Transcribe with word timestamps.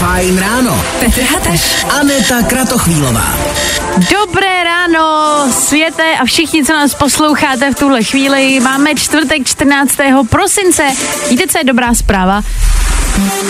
Fajn 0.00 0.38
ráno. 0.38 0.84
Petr 1.00 1.20
Hateš. 1.20 1.84
Aneta 2.00 2.42
Kratochvílová. 2.42 3.36
Dobré 3.96 4.64
ráno, 4.64 5.36
světe 5.52 6.02
a 6.20 6.24
všichni, 6.24 6.64
co 6.64 6.72
nás 6.72 6.94
posloucháte 6.94 7.70
v 7.70 7.74
tuhle 7.74 8.04
chvíli. 8.04 8.60
Máme 8.60 8.94
čtvrtek 8.94 9.46
14. 9.46 9.96
prosince. 10.30 10.82
Víte, 11.30 11.46
co 11.46 11.58
je 11.58 11.64
dobrá 11.64 11.94
zpráva? 11.94 12.42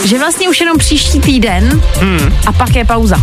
Že 0.04 0.18
vlastně 0.18 0.48
už 0.48 0.60
jenom 0.60 0.78
příští 0.78 1.20
týden 1.20 1.82
hmm. 2.00 2.34
a 2.46 2.52
pak 2.52 2.76
je 2.76 2.84
pauza. 2.84 3.16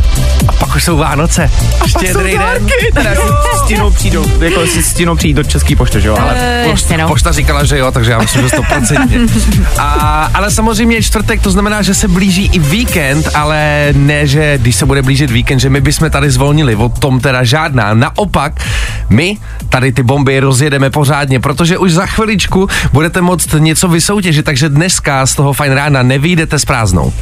A 0.47 0.51
pak 0.51 0.75
už 0.75 0.83
jsou 0.83 0.97
Vánoce. 0.97 1.51
Štědrý 1.87 2.37
den. 2.37 2.67
Teda 2.93 3.15
si 3.15 3.59
stínou 3.65 3.91
přijdou, 3.91 4.25
jako 4.43 4.67
si 4.67 4.83
stínou 4.83 5.15
přijít 5.15 5.33
do 5.33 5.43
Český 5.43 5.75
pošty, 5.75 6.01
že 6.01 6.07
jo? 6.07 6.17
Ale 6.19 6.33
Eh, 6.37 6.67
jasně 6.67 6.97
no. 6.97 7.07
Pošta 7.07 7.31
říkala, 7.31 7.63
že 7.63 7.77
jo, 7.77 7.91
takže 7.91 8.11
já 8.11 8.19
myslím, 8.19 8.41
že 8.41 8.47
100%. 8.47 9.29
A, 9.77 10.31
ale 10.33 10.51
samozřejmě 10.51 10.95
je 10.95 11.01
čtvrtek, 11.03 11.41
to 11.41 11.51
znamená, 11.51 11.81
že 11.81 11.93
se 11.93 12.07
blíží 12.07 12.49
i 12.53 12.59
víkend, 12.59 13.29
ale 13.35 13.89
ne, 13.93 14.27
že 14.27 14.57
když 14.57 14.75
se 14.75 14.85
bude 14.85 15.01
blížit 15.01 15.31
víkend, 15.31 15.59
že 15.59 15.69
my 15.69 15.81
bychom 15.81 16.09
tady 16.09 16.31
zvolnili, 16.31 16.75
o 16.75 16.89
tom 16.89 17.19
teda 17.19 17.43
žádná. 17.43 17.93
Naopak, 17.93 18.65
my 19.09 19.37
tady 19.69 19.91
ty 19.91 20.03
bomby 20.03 20.39
rozjedeme 20.39 20.89
pořádně, 20.89 21.39
protože 21.39 21.77
už 21.77 21.91
za 21.91 22.05
chviličku 22.05 22.69
budete 22.93 23.21
moct 23.21 23.53
něco 23.57 23.87
vysoutěžit, 23.87 24.45
takže 24.45 24.69
dneska 24.69 25.25
z 25.25 25.35
toho 25.35 25.53
fajn 25.53 25.71
rána 25.71 26.03
nevyjdete 26.27 26.59
s 26.59 26.65
prázdnou. 26.65 27.13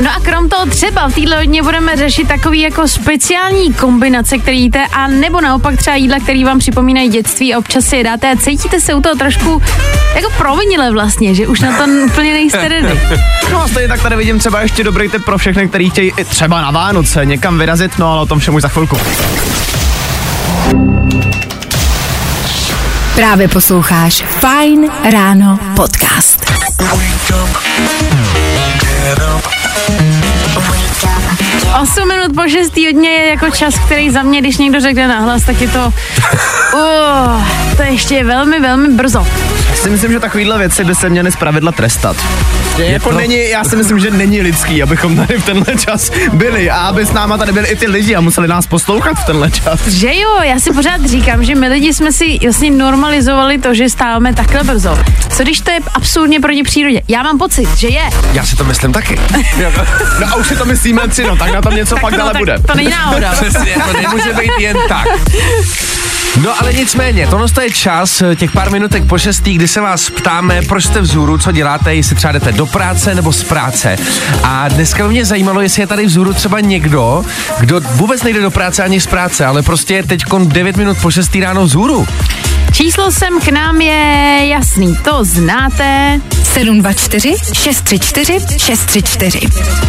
No 0.00 0.10
a 0.10 0.20
krom 0.22 0.48
toho 0.48 0.66
třeba 0.66 1.08
v 1.08 1.14
téhle 1.14 1.36
hodně 1.36 1.62
budeme 1.62 1.96
řešit 1.96 2.28
takový 2.28 2.60
jako 2.60 2.88
speciální 2.88 3.74
kombinace, 3.74 4.38
který 4.38 4.60
jíte, 4.60 4.86
a 4.92 5.06
nebo 5.06 5.40
naopak 5.40 5.76
třeba 5.76 5.96
jídla, 5.96 6.18
který 6.18 6.44
vám 6.44 6.58
připomínají 6.58 7.08
dětství 7.08 7.54
a 7.54 7.58
občas 7.58 7.84
si 7.84 7.96
je 7.96 8.04
dáte 8.04 8.32
a 8.32 8.36
cítíte 8.36 8.80
se 8.80 8.94
u 8.94 9.00
toho 9.00 9.14
trošku 9.14 9.62
jako 10.14 10.30
provinile 10.38 10.90
vlastně, 10.90 11.34
že 11.34 11.46
už 11.46 11.60
na 11.60 11.76
to 11.76 11.84
úplně 12.06 12.32
nejste 12.32 12.68
ready. 12.68 13.00
no 13.52 13.62
a 13.62 13.68
stejně 13.68 13.88
tak 13.88 14.02
tady 14.02 14.16
vidím 14.16 14.38
třeba 14.38 14.60
ještě 14.60 14.84
dobrý 14.84 15.08
tip 15.08 15.24
pro 15.24 15.38
všechny, 15.38 15.68
kteří 15.68 15.90
chtějí 15.90 16.12
i 16.16 16.24
třeba 16.24 16.62
na 16.62 16.70
Vánoce 16.70 17.26
někam 17.26 17.58
vyrazit, 17.58 17.98
no 17.98 18.12
ale 18.12 18.20
o 18.20 18.26
tom 18.26 18.38
všem 18.38 18.54
už 18.54 18.62
za 18.62 18.68
chvilku. 18.68 18.96
Právě 23.14 23.48
posloucháš 23.48 24.22
Fajn 24.22 24.90
ráno 25.12 25.58
podcast. 25.76 26.52
Osm 31.82 32.08
minut 32.08 32.34
po 32.34 32.48
šestý 32.48 32.92
dně 32.92 33.10
je 33.10 33.30
jako 33.30 33.50
čas, 33.50 33.74
který 33.78 34.10
za 34.10 34.22
mě, 34.22 34.40
když 34.40 34.56
někdo 34.56 34.80
řekne 34.80 35.08
nahlas, 35.08 35.42
tak 35.42 35.60
je 35.60 35.68
to... 35.68 35.92
Uh, 36.74 37.48
to 37.76 37.82
ještě 37.82 38.14
je 38.14 38.24
velmi, 38.24 38.60
velmi 38.60 38.88
brzo. 38.88 39.26
Já 39.70 39.76
si 39.76 39.90
myslím, 39.90 40.12
že 40.12 40.20
takovýhle 40.20 40.58
věci 40.58 40.84
by 40.84 40.94
se 40.94 41.08
měly 41.10 41.32
zpravidla 41.32 41.72
trestat. 41.72 42.16
Je 42.78 42.90
jako 42.92 43.10
to- 43.10 43.16
není, 43.16 43.48
já 43.50 43.64
si 43.64 43.76
myslím, 43.76 43.98
že 43.98 44.10
není 44.10 44.40
lidský, 44.40 44.82
abychom 44.82 45.16
tady 45.16 45.38
v 45.38 45.44
tenhle 45.44 45.76
čas 45.76 46.10
byli 46.32 46.70
a 46.70 46.76
aby 46.76 47.06
s 47.06 47.12
náma 47.12 47.38
tady 47.38 47.52
byli 47.52 47.68
i 47.68 47.76
ty 47.76 47.86
lidi 47.86 48.14
a 48.14 48.20
museli 48.20 48.48
nás 48.48 48.66
poslouchat 48.66 49.14
v 49.14 49.24
tenhle 49.24 49.50
čas. 49.50 49.88
Že 49.88 50.14
jo, 50.14 50.30
já 50.42 50.60
si 50.60 50.72
pořád 50.72 51.06
říkám, 51.06 51.44
že 51.44 51.54
my 51.54 51.68
lidi 51.68 51.94
jsme 51.94 52.12
si 52.12 52.38
jasně 52.42 52.70
normalizovali 52.70 53.58
to, 53.58 53.74
že 53.74 53.88
stáváme 53.88 54.34
takhle 54.34 54.64
brzo. 54.64 54.98
Co 55.36 55.42
když 55.42 55.60
to 55.60 55.70
je 55.70 55.78
absurdně 55.94 56.40
proti 56.40 56.62
přírodě? 56.62 57.00
Já 57.08 57.22
mám 57.22 57.38
pocit, 57.38 57.68
že 57.76 57.88
je. 57.88 58.10
Já 58.32 58.44
si 58.44 58.56
to 58.56 58.64
myslím 58.64 58.92
taky. 58.92 59.18
No 60.20 60.26
a 60.26 60.34
už 60.34 60.48
si 60.48 60.56
to 60.56 60.64
myslíme 60.64 61.08
tři, 61.08 61.24
no 61.24 61.36
tak 61.36 61.52
na 61.52 61.62
tom 61.62 61.74
něco 61.74 61.94
Tak 61.94 62.02
pak 62.02 62.12
no, 62.12 62.18
dále 62.18 62.32
tak 62.32 62.40
bude. 62.40 62.58
To 62.58 62.74
není 62.74 62.90
náhoda. 62.90 63.32
Přesně, 63.40 63.76
to 63.86 64.00
nemůže 64.00 64.32
být 64.32 64.52
jen 64.58 64.76
tak. 64.88 65.06
No 66.42 66.60
ale 66.60 66.72
nicméně, 66.72 67.26
tohle 67.26 67.46
je 67.62 67.70
čas, 67.70 68.22
eh, 68.22 68.36
těch 68.36 68.52
pár 68.52 68.70
minutek 68.70 69.04
po 69.04 69.18
šestý, 69.18 69.54
kdy 69.54 69.68
se 69.68 69.80
vás 69.80 70.10
ptáme, 70.10 70.62
proč 70.62 70.84
jste 70.84 71.00
vzhůru, 71.00 71.38
co 71.38 71.52
děláte, 71.52 71.94
jestli 71.94 72.16
třeba 72.16 72.32
jdete 72.32 72.52
do 72.52 72.63
práce 72.66 73.14
nebo 73.14 73.32
z 73.32 73.42
práce. 73.42 73.96
A 74.42 74.68
dneska 74.68 75.02
by 75.02 75.08
mě 75.08 75.24
zajímalo, 75.24 75.60
jestli 75.60 75.82
je 75.82 75.86
tady 75.86 76.06
vzhůru 76.06 76.34
třeba 76.34 76.60
někdo, 76.60 77.24
kdo 77.60 77.80
vůbec 77.80 78.22
nejde 78.22 78.40
do 78.40 78.50
práce 78.50 78.82
ani 78.82 79.00
z 79.00 79.06
práce, 79.06 79.46
ale 79.46 79.62
prostě 79.62 79.94
je 79.94 80.02
teď 80.02 80.22
9 80.44 80.76
minut 80.76 80.98
po 81.02 81.10
šestý 81.10 81.40
ráno 81.40 81.64
vzhůru. 81.64 82.06
Číslo 82.72 83.10
sem 83.10 83.40
k 83.40 83.48
nám 83.48 83.80
je 83.80 84.38
jasný, 84.48 84.96
to 85.04 85.24
znáte. 85.24 86.20
724 86.54 87.34
634 87.52 88.58
634. 88.58 89.40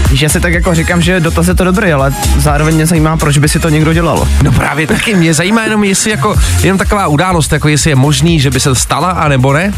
Víš, 0.09 0.22
já 0.22 0.30
si 0.30 0.40
tak 0.40 0.53
jako 0.53 0.75
říkám, 0.75 1.02
že 1.02 1.19
dotaz 1.19 1.47
je 1.47 1.56
to 1.56 1.63
dobrý, 1.63 1.92
ale 1.92 2.13
zároveň 2.38 2.75
mě 2.75 2.86
zajímá, 2.86 3.18
proč 3.18 3.38
by 3.38 3.50
si 3.50 3.59
to 3.59 3.69
někdo 3.69 3.94
dělal. 3.94 4.28
No 4.44 4.52
právě 4.52 4.88
taky, 4.88 5.16
mě 5.16 5.34
zajímá 5.34 5.63
jenom, 5.63 5.84
jestli 5.84 6.12
jako, 6.12 6.36
jenom 6.63 6.78
taková 6.78 7.07
událost, 7.07 7.52
jako 7.52 7.68
jestli 7.68 7.92
je 7.92 7.96
možný, 7.96 8.40
že 8.40 8.52
by 8.52 8.59
se 8.59 8.75
stala, 8.75 9.09
anebo 9.09 9.53
ne. 9.53 9.74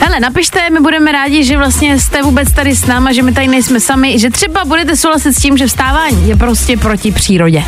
Hele, 0.00 0.20
napište, 0.20 0.70
my 0.70 0.80
budeme 0.80 1.12
rádi, 1.12 1.44
že 1.44 1.56
vlastně 1.56 2.00
jste 2.00 2.22
vůbec 2.22 2.52
tady 2.52 2.76
s 2.76 2.86
náma, 2.86 3.12
že 3.12 3.22
my 3.22 3.32
tady 3.32 3.48
nejsme 3.48 3.80
sami, 3.80 4.18
že 4.18 4.30
třeba 4.30 4.64
budete 4.64 4.96
souhlasit 4.96 5.32
s 5.32 5.42
tím, 5.42 5.56
že 5.56 5.66
vstávání 5.66 6.28
je 6.28 6.36
prostě 6.36 6.76
proti 6.76 7.12
přírodě. 7.12 7.64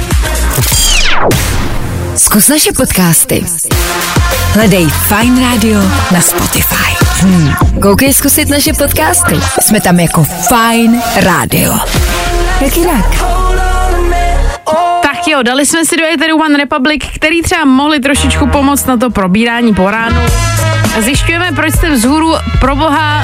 Zkus 2.16 2.48
naše 2.48 2.72
podcasty. 2.72 3.44
Hledej 4.52 4.86
Fine 4.86 5.42
Radio 5.42 5.80
na 6.10 6.20
Spotify. 6.20 7.04
Hmm. 7.20 7.54
Koukej 7.82 8.14
zkusit 8.14 8.48
naše 8.48 8.72
podcasty. 8.72 9.40
Jsme 9.60 9.80
tam 9.80 10.00
jako 10.00 10.24
Fine 10.24 11.02
Radio. 11.16 11.78
Jak 12.60 12.76
jinak? 12.76 13.06
Tak 15.22 15.28
jo, 15.28 15.42
dali 15.42 15.66
jsme 15.66 15.84
si 15.84 15.96
do 15.96 16.04
Eteru 16.14 16.36
One 16.36 16.58
Republic, 16.58 17.02
který 17.14 17.42
třeba 17.42 17.64
mohli 17.64 18.00
trošičku 18.00 18.46
pomoct 18.46 18.86
na 18.86 18.96
to 18.96 19.10
probírání 19.10 19.74
po 19.74 19.90
ránu. 19.90 20.20
A 20.98 21.00
zjišťujeme, 21.00 21.52
proč 21.52 21.74
jste 21.74 21.90
vzhůru 21.90 22.34
pro 22.60 22.76
boha, 22.76 23.22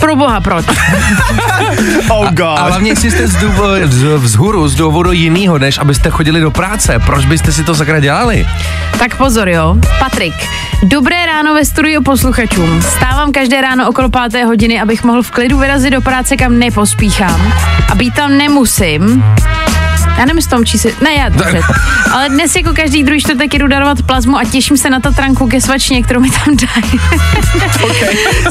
pro 0.00 0.16
boha 0.16 0.40
proč. 0.40 0.66
Oh 2.10 2.28
A 2.40 2.62
hlavně, 2.62 2.90
jestli 2.90 3.10
jste 3.10 3.26
z 3.26 3.36
důvodu, 3.36 3.86
z, 3.86 4.16
vzhůru 4.16 4.68
z 4.68 4.74
důvodu 4.74 5.12
jinýho, 5.12 5.58
než 5.58 5.78
abyste 5.78 6.10
chodili 6.10 6.40
do 6.40 6.50
práce, 6.50 6.98
proč 7.06 7.26
byste 7.26 7.52
si 7.52 7.64
to 7.64 7.74
sakra 7.74 8.00
dělali? 8.00 8.46
Tak 8.98 9.16
pozor 9.16 9.48
jo, 9.48 9.76
Patrik. 9.98 10.34
Dobré 10.82 11.26
ráno 11.26 11.54
ve 11.54 11.64
studiu 11.64 12.02
posluchačům. 12.02 12.82
Stávám 12.82 13.32
každé 13.32 13.60
ráno 13.60 13.88
okolo 13.88 14.08
páté 14.08 14.44
hodiny, 14.44 14.80
abych 14.80 15.04
mohl 15.04 15.22
v 15.22 15.30
klidu 15.30 15.58
vyrazit 15.58 15.92
do 15.92 16.00
práce, 16.00 16.36
kam 16.36 16.58
nepospíchám. 16.58 17.52
A 17.88 17.94
být 17.94 18.14
tam 18.14 18.38
nemusím. 18.38 19.24
Já 20.18 20.24
nevím, 20.24 20.42
s 20.42 20.46
tom 20.46 20.66
si... 20.66 20.94
Ne, 21.02 21.14
já 21.14 21.28
dobře. 21.28 21.60
Ale 22.12 22.28
dnes 22.28 22.56
jako 22.56 22.72
každý 22.72 23.04
druhý 23.04 23.20
čtvrtek 23.20 23.54
jdu 23.54 23.68
darovat 23.68 24.02
plazmu 24.02 24.38
a 24.38 24.44
těším 24.44 24.76
se 24.76 24.90
na 24.90 25.00
Tatranku 25.00 25.46
ke 25.48 25.60
svačně, 25.60 26.02
kterou 26.02 26.20
mi 26.20 26.30
tam 26.30 26.56
dají. 26.56 27.00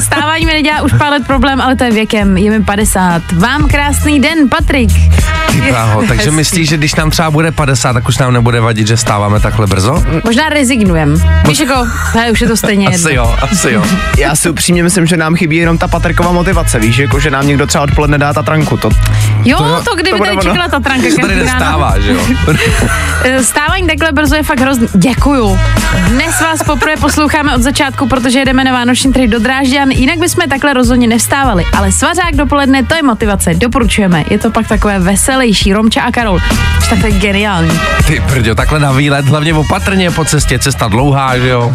Stávání 0.00 0.46
mi 0.46 0.52
nedělá 0.52 0.82
už 0.82 0.92
pár 0.98 1.10
let 1.10 1.26
problém, 1.26 1.60
ale 1.60 1.76
to 1.76 1.84
je 1.84 1.90
věkem. 1.90 2.36
Je 2.36 2.50
mi 2.50 2.64
50. 2.64 3.32
Vám 3.32 3.68
krásný 3.68 4.20
den, 4.20 4.48
Patrik. 4.48 4.90
Ty 5.52 5.60
bláho, 5.60 6.02
takže 6.08 6.30
myslíš, 6.30 6.68
že 6.68 6.76
když 6.76 6.94
nám 6.94 7.10
třeba 7.10 7.30
bude 7.30 7.52
50, 7.52 7.92
tak 7.92 8.08
už 8.08 8.18
nám 8.18 8.32
nebude 8.32 8.60
vadit, 8.60 8.86
že 8.86 8.96
stáváme 8.96 9.40
takhle 9.40 9.66
brzo? 9.66 10.04
Možná 10.24 10.48
rezignujem. 10.48 11.22
Víš 11.48 11.60
jako, 11.60 11.86
hele, 12.12 12.30
už 12.30 12.40
je 12.40 12.48
to 12.48 12.56
stejně 12.56 12.84
jedno. 12.90 13.06
Asi 13.08 13.14
jo, 13.14 13.36
asi 13.42 13.72
jo. 13.72 13.84
Já 14.18 14.36
si 14.36 14.50
upřímně 14.50 14.82
myslím, 14.82 15.06
že 15.06 15.16
nám 15.16 15.34
chybí 15.36 15.56
jenom 15.56 15.78
ta 15.78 15.88
Patrková 15.88 16.32
motivace, 16.32 16.78
víš, 16.78 16.98
jako 16.98 17.20
že 17.20 17.30
nám 17.30 17.46
někdo 17.46 17.66
třeba 17.66 17.84
odpoledne 17.84 18.18
dá 18.18 18.32
ta 18.32 18.42
tranku, 18.42 18.76
to 18.76 18.90
Jo, 19.44 19.58
To- 19.58 19.82
to, 19.90 19.96
kdyby 19.96 20.18
to 20.18 20.24
tady 20.24 20.36
čekala 20.36 20.68
ta 20.68 20.80
tranka 20.80 21.08
Nestává, 21.58 22.00
že 22.00 22.12
jo? 22.12 22.20
Eh, 23.24 23.44
Stávání 23.44 23.86
takhle 23.86 24.12
brzo 24.12 24.34
je 24.34 24.42
fakt 24.42 24.60
hrozný. 24.60 24.88
Děkuju. 24.94 25.58
Dnes 26.08 26.40
vás 26.40 26.62
poprvé 26.62 26.96
posloucháme 26.96 27.54
od 27.54 27.62
začátku, 27.62 28.08
protože 28.08 28.38
jedeme 28.38 28.64
na 28.64 28.72
Vánoční 28.72 29.12
trhy 29.12 29.28
do 29.28 29.38
Drážďan, 29.38 29.90
jinak 29.90 30.18
bychom 30.18 30.48
takhle 30.48 30.74
rozhodně 30.74 31.06
nevstávali. 31.06 31.64
Ale 31.76 31.92
svařák 31.92 32.36
dopoledne, 32.36 32.82
to 32.82 32.94
je 32.94 33.02
motivace, 33.02 33.54
doporučujeme. 33.54 34.24
Je 34.30 34.38
to 34.38 34.50
pak 34.50 34.68
takové 34.68 34.98
veselější, 34.98 35.72
Romča 35.72 36.02
a 36.02 36.12
Karol. 36.12 36.40
Tak 36.90 37.00
to 37.00 37.06
je 37.06 37.12
geniální. 37.12 37.80
Ty 38.06 38.22
prďo, 38.28 38.54
takhle 38.54 38.78
na 38.78 38.92
výlet, 38.92 39.26
hlavně 39.26 39.54
opatrně 39.54 40.10
po 40.10 40.24
cestě, 40.24 40.58
cesta 40.58 40.88
dlouhá, 40.88 41.38
že 41.38 41.48
jo? 41.48 41.74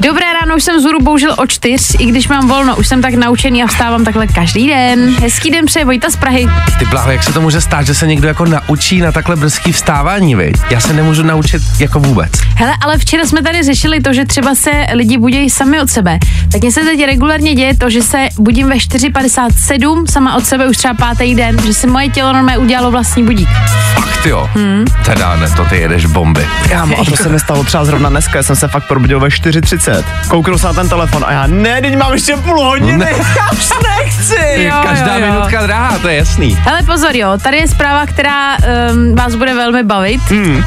Dobré 0.00 0.26
ráno, 0.40 0.56
už 0.56 0.64
jsem 0.64 0.80
zhůru 0.80 0.98
bohužel 1.02 1.34
o 1.38 1.46
čtyř, 1.46 1.96
i 1.98 2.06
když 2.06 2.28
mám 2.28 2.48
volno, 2.48 2.76
už 2.76 2.88
jsem 2.88 3.02
tak 3.02 3.14
naučený 3.14 3.62
a 3.62 3.66
vstávám 3.66 4.04
takhle 4.04 4.26
každý 4.26 4.66
den. 4.68 5.14
Hezký 5.20 5.50
den 5.50 5.66
přeje 5.66 5.84
Vojta 5.84 6.10
z 6.10 6.16
Prahy. 6.16 6.48
Ty 6.78 6.84
bláho, 6.84 7.10
jak 7.10 7.22
se 7.22 7.32
to 7.32 7.40
může 7.40 7.60
stát, 7.60 7.86
že 7.86 7.94
se 7.94 8.06
někdo 8.06 8.28
jako 8.28 8.44
naučí 8.44 9.00
na 9.00 9.11
takhle 9.12 9.36
brzký 9.36 9.72
vstávání, 9.72 10.34
viď? 10.34 10.56
Já 10.70 10.80
se 10.80 10.92
nemůžu 10.92 11.22
naučit 11.22 11.62
jako 11.78 12.00
vůbec. 12.00 12.32
Hele, 12.56 12.72
ale 12.84 12.98
včera 12.98 13.24
jsme 13.26 13.42
tady 13.42 13.62
řešili 13.62 14.00
to, 14.00 14.12
že 14.12 14.24
třeba 14.24 14.54
se 14.54 14.70
lidi 14.92 15.18
budí 15.18 15.50
sami 15.50 15.80
od 15.80 15.90
sebe. 15.90 16.18
Tak 16.52 16.60
mně 16.60 16.72
se 16.72 16.80
teď 16.80 17.04
regulárně 17.06 17.54
děje 17.54 17.76
to, 17.76 17.90
že 17.90 18.02
se 18.02 18.28
budím 18.38 18.68
ve 18.68 18.74
4.57 18.74 20.06
sama 20.10 20.36
od 20.36 20.46
sebe 20.46 20.68
už 20.68 20.76
třeba 20.76 20.94
pátý 20.94 21.34
den, 21.34 21.56
že 21.66 21.74
se 21.74 21.86
moje 21.86 22.08
tělo 22.08 22.32
normálně 22.32 22.58
udělalo 22.58 22.90
vlastní 22.90 23.22
budík. 23.24 23.48
Fakt 23.94 24.26
jo. 24.26 24.50
Hmm. 24.54 24.84
Teda 25.04 25.36
ne, 25.36 25.50
to 25.50 25.64
ty 25.64 25.76
jedeš 25.76 26.06
bomby. 26.06 26.46
Kámo, 26.68 27.00
a 27.00 27.04
to 27.04 27.16
se 27.16 27.28
mi 27.28 27.40
stalo 27.40 27.64
třeba 27.64 27.84
zrovna 27.84 28.08
dneska, 28.08 28.38
já 28.38 28.42
jsem 28.42 28.56
se 28.56 28.68
fakt 28.68 28.88
probudil 28.88 29.20
ve 29.20 29.28
4.30. 29.28 30.04
Kouknu 30.28 30.58
se 30.58 30.66
na 30.66 30.72
ten 30.72 30.88
telefon 30.88 31.24
a 31.26 31.32
já, 31.32 31.46
ne, 31.46 31.80
teď 31.80 31.96
mám 31.96 32.12
ještě 32.12 32.36
půl 32.36 32.60
hodiny, 32.60 32.98
Ne. 32.98 33.10
já 33.36 33.50
už 33.52 33.68
nechci. 33.98 34.62
Jo, 34.62 34.74
Každá 34.82 35.16
jo, 35.16 35.26
jo. 35.26 35.32
minutka 35.32 35.62
drahá, 35.66 35.98
to 35.98 36.08
je 36.08 36.16
jasný. 36.16 36.58
Hele, 36.60 36.82
pozor, 36.82 37.16
jo, 37.16 37.28
tady 37.42 37.56
je 37.56 37.68
zpráva, 37.68 38.06
která 38.06 38.56
um, 38.56 39.01
vás 39.14 39.34
bude 39.34 39.54
velmi 39.54 39.82
bavit. 39.82 40.20
Hmm. 40.30 40.64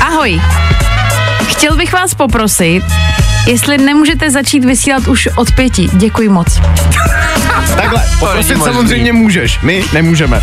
Ahoj. 0.00 0.40
Chtěl 1.46 1.76
bych 1.76 1.92
vás 1.92 2.14
poprosit, 2.14 2.84
jestli 3.46 3.78
nemůžete 3.78 4.30
začít 4.30 4.64
vysílat 4.64 5.08
už 5.08 5.28
od 5.36 5.52
pěti. 5.52 5.88
Děkuji 5.92 6.28
moc. 6.28 6.60
Takhle, 7.76 8.02
poprosit 8.18 8.58
samozřejmě 8.64 9.12
můžeš, 9.12 9.60
my 9.62 9.84
nemůžeme. 9.92 10.42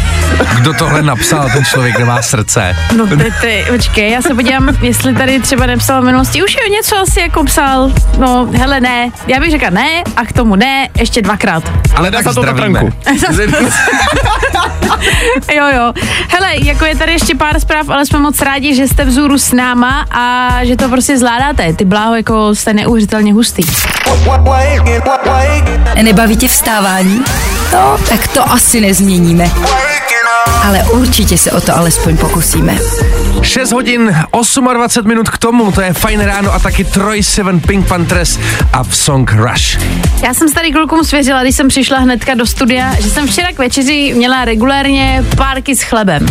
Kdo 0.56 0.74
tohle 0.74 1.02
napsal, 1.02 1.50
ten 1.54 1.66
člověk 1.66 2.00
nemá 2.00 2.22
srdce. 2.22 2.76
No 2.98 3.08
ty, 3.08 3.34
ty, 3.42 3.66
počkej, 3.70 4.12
já 4.12 4.22
se 4.22 4.34
podívám, 4.34 4.70
jestli 4.82 5.14
tady 5.14 5.40
třeba 5.40 5.66
nepsal 5.66 6.02
v 6.02 6.06
minulosti. 6.06 6.44
Už 6.44 6.56
jo, 6.56 6.74
něco 6.74 6.98
asi 6.98 7.20
jako 7.20 7.44
psal. 7.44 7.92
No, 8.20 8.48
hele, 8.58 8.82
ne. 8.82 9.10
Já 9.28 9.40
bych 9.40 9.52
řekla 9.52 9.70
ne 9.70 10.04
a 10.16 10.26
k 10.26 10.34
tomu 10.34 10.56
ne, 10.56 10.90
ještě 11.00 11.22
dvakrát. 11.22 11.72
Ale 11.96 12.12
dá 12.12 12.18
tak 12.18 12.26
za 12.26 12.34
to. 12.34 12.44
Tatranku. 12.44 12.94
Jo, 15.56 15.66
jo. 15.76 15.94
Hele, 16.30 16.50
jako 16.64 16.86
je 16.86 16.96
tady 16.96 17.12
ještě 17.12 17.36
pár 17.36 17.60
zpráv, 17.60 17.90
ale 17.90 18.06
jsme 18.06 18.20
moc 18.20 18.42
rádi, 18.42 18.76
že 18.76 18.88
jste 18.88 19.06
vzůru 19.06 19.38
s 19.38 19.52
náma 19.52 20.06
a 20.12 20.50
že 20.62 20.76
to 20.76 20.90
prostě 20.90 21.18
zvládáte. 21.18 21.74
Ty 21.74 21.86
bláho, 21.86 22.16
jako 22.16 22.56
jste 22.56 22.74
neuvěřitelně 22.94 23.34
hustý. 23.34 23.64
Nebaví 26.02 26.38
tě 26.38 26.48
vstávání? 26.48 27.22
No, 27.74 27.98
tak 28.10 28.28
to 28.28 28.52
asi 28.52 28.82
nezměníme. 28.82 29.52
Ale 30.64 30.84
určitě 30.84 31.38
se 31.38 31.52
o 31.52 31.62
to 31.62 31.78
alespoň 31.78 32.18
pokusíme. 32.18 32.78
6 33.42 33.72
hodin 33.72 34.16
28 34.74 35.08
minut 35.08 35.30
k 35.30 35.38
tomu, 35.38 35.72
to 35.72 35.82
je 35.82 35.94
fajn 35.94 36.20
ráno 36.20 36.54
a 36.54 36.60
taky 36.60 36.84
Troy 36.84 37.24
Seven 37.24 37.60
Pink 37.60 37.88
Panthers 37.88 38.40
a 38.74 38.84
v 38.84 38.96
song 38.96 39.34
Rush. 39.34 39.80
Já 40.24 40.34
jsem 40.34 40.50
se 40.50 40.56
tady 40.56 40.72
klukům 40.72 41.04
svěřila, 41.04 41.44
když 41.44 41.56
jsem 41.56 41.68
přišla 41.68 42.00
hnedka 42.00 42.34
do 42.34 42.46
studia, 42.46 42.96
že 43.02 43.10
jsem 43.10 43.28
včera 43.28 43.52
k 43.52 43.58
večeři 43.58 44.14
měla 44.16 44.46
regulérně 44.46 45.26
párky 45.38 45.76
s 45.76 45.82
chlebem. 45.82 46.26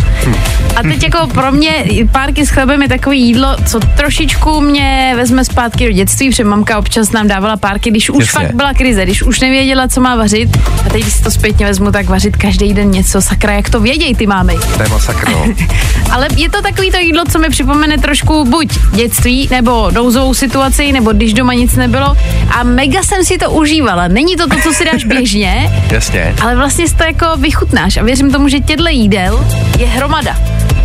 A 0.75 0.83
teď 0.83 1.03
jako 1.03 1.27
pro 1.27 1.51
mě 1.51 1.85
párky 2.11 2.45
s 2.45 2.49
chlebem 2.49 2.81
je 2.81 2.89
takový 2.89 3.21
jídlo, 3.21 3.55
co 3.65 3.79
trošičku 3.79 4.61
mě 4.61 5.13
vezme 5.15 5.45
zpátky 5.45 5.85
do 5.85 5.91
dětství, 5.91 6.29
protože 6.29 6.43
mamka 6.43 6.77
občas 6.77 7.11
nám 7.11 7.27
dávala 7.27 7.57
párky, 7.57 7.89
když 7.91 8.09
už 8.09 8.19
Jasně. 8.25 8.47
fakt 8.47 8.55
byla 8.55 8.73
krize, 8.73 9.03
když 9.03 9.23
už 9.23 9.39
nevěděla, 9.39 9.87
co 9.87 10.01
má 10.01 10.15
vařit. 10.15 10.57
A 10.85 10.89
teď, 10.89 11.01
když 11.01 11.13
si 11.13 11.23
to 11.23 11.31
zpětně 11.31 11.65
vezmu, 11.65 11.91
tak 11.91 12.05
vařit 12.09 12.37
každý 12.37 12.73
den 12.73 12.91
něco, 12.91 13.21
sakra, 13.21 13.53
jak 13.53 13.69
to 13.69 13.79
vědějí 13.79 14.15
ty 14.15 14.27
mámy. 14.27 14.57
To 14.77 14.83
je 14.83 14.89
masakr, 14.89 15.29
no. 15.29 15.45
Ale 16.11 16.27
je 16.35 16.49
to 16.49 16.61
takový 16.61 16.91
to 16.91 16.97
jídlo, 16.97 17.23
co 17.31 17.39
mi 17.39 17.49
připomene 17.49 17.97
trošku 17.97 18.45
buď 18.45 18.79
dětství, 18.91 19.47
nebo 19.51 19.91
nouzovou 19.91 20.33
situaci, 20.33 20.91
nebo 20.91 21.13
když 21.13 21.33
doma 21.33 21.53
nic 21.53 21.75
nebylo. 21.75 22.17
A 22.51 22.63
mega 22.63 23.03
jsem 23.03 23.23
si 23.23 23.37
to 23.37 23.51
užívala. 23.51 24.07
Není 24.07 24.35
to 24.35 24.47
to, 24.47 24.55
co 24.63 24.73
si 24.73 24.85
dáš 24.85 25.05
běžně, 25.05 25.71
Jasně. 25.91 26.35
ale 26.41 26.55
vlastně 26.55 26.87
si 26.87 26.95
to 26.95 27.03
jako 27.03 27.25
vychutnáš. 27.37 27.97
A 27.97 28.03
věřím 28.03 28.31
tomu, 28.31 28.47
že 28.47 28.59
těchto 28.59 28.87
jídel 28.89 29.45
je 29.79 29.87
hromada. 29.87 30.37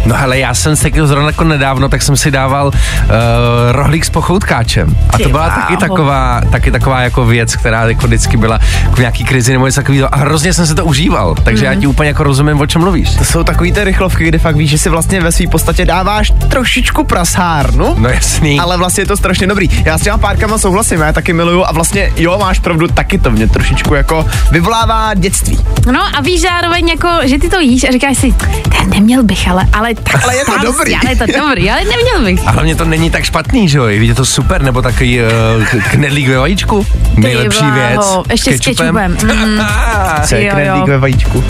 No 0.07 0.15
hele, 0.17 0.39
já 0.39 0.55
jsem 0.55 0.77
se 0.77 0.91
zrovna 1.05 1.29
jako 1.29 1.45
nedávno, 1.45 1.89
tak 1.89 2.03
jsem 2.03 2.17
si 2.17 2.31
dával 2.31 2.67
uh, 2.67 2.73
rohlík 3.71 4.05
s 4.05 4.11
pochoutkáčem. 4.11 4.97
A 5.11 5.19
to 5.19 5.29
byla 5.29 5.49
taky 5.51 5.77
taková, 5.77 6.41
taky 6.53 6.71
taková 6.71 7.01
jako 7.01 7.25
věc, 7.27 7.57
která 7.57 7.85
jako 7.89 8.07
vždycky 8.07 8.37
byla 8.37 8.59
v 8.95 8.99
nějaký 8.99 9.25
krizi 9.25 9.53
nebo 9.53 9.67
něco 9.67 9.81
takového. 9.81 10.15
A 10.15 10.17
hrozně 10.19 10.53
jsem 10.55 10.67
se 10.67 10.75
to 10.75 10.85
užíval. 10.85 11.35
Takže 11.45 11.65
Mhm. 11.65 11.75
já 11.75 11.81
ti 11.81 11.87
úplně 11.87 12.09
jako 12.09 12.23
rozumím, 12.23 12.61
o 12.61 12.67
čem 12.67 12.83
mluvíš. 12.83 13.15
To 13.15 13.25
jsou 13.25 13.45
takový 13.45 13.73
ty 13.73 13.85
rychlovky, 13.85 14.25
kdy 14.25 14.39
fakt 14.39 14.57
víš, 14.57 14.71
že 14.71 14.79
si 14.79 14.89
vlastně 14.89 15.21
ve 15.21 15.33
své 15.33 15.47
podstatě 15.47 15.85
dáváš 15.85 16.33
trošičku 16.49 17.05
prasárnu. 17.05 17.95
No 17.99 18.09
jasný. 18.09 18.61
Ale 18.61 18.77
vlastně 18.77 19.03
je 19.03 19.07
to 19.07 19.17
strašně 19.17 19.47
dobrý. 19.47 19.69
Já 19.85 19.99
s 19.99 20.03
těma 20.03 20.19
párkama 20.19 20.59
souhlasím, 20.59 21.01
já 21.01 21.13
taky 21.13 21.33
miluju 21.33 21.65
a 21.65 21.73
vlastně 21.73 22.13
jo, 22.17 22.39
máš 22.41 22.59
pravdu, 22.59 22.89
taky 22.89 23.19
to 23.19 23.31
mě 23.31 23.49
trošičku 23.49 23.95
jako 23.95 24.27
vyvolává 24.53 25.15
dětství. 25.15 25.59
No 25.93 26.01
a 26.17 26.21
víš 26.21 26.41
zároveň 26.41 26.89
jako, 26.89 27.09
že 27.25 27.39
ty 27.39 27.49
to 27.49 27.61
jíš 27.61 27.85
a 27.89 27.93
říkáš 27.93 28.19
si, 28.19 28.33
"Ten 28.79 28.91
neměl 28.91 29.23
bych, 29.23 29.49
ale, 29.49 29.65
ale, 29.73 29.88
tak, 29.95 30.25
Ale 30.25 30.37
je 30.37 30.45
to 30.45 30.53
tam- 30.53 30.63
dobrý. 30.63 30.97
Ale 30.97 31.11
je 31.11 31.17
to 31.17 31.27
dobrý, 31.27 31.71
ale 31.71 31.81
neměl 31.81 32.25
bych. 32.25 32.49
A 32.49 32.51
hlavně 32.51 32.75
to 32.75 32.85
není 32.85 33.11
tak 33.11 33.25
špatný, 33.25 33.69
že 33.69 33.79
jo? 33.79 33.87
Je 33.87 34.15
to 34.15 34.27
super, 34.27 34.63
nebo 34.63 34.83
takový 34.83 35.21
uh, 35.21 35.81
knedlík 35.91 36.29
ve 36.29 36.39
vajíčku. 36.39 36.87
Nejlepší 37.17 37.71
věc. 37.71 38.01
ještě 38.31 38.59
s 38.59 38.61
kečupem. 38.61 39.17
Mm. 39.39 39.61
Co 40.25 40.35
je 40.35 40.51
knedlík 40.51 40.87
ve 40.87 40.99
vajíčku? 40.99 41.45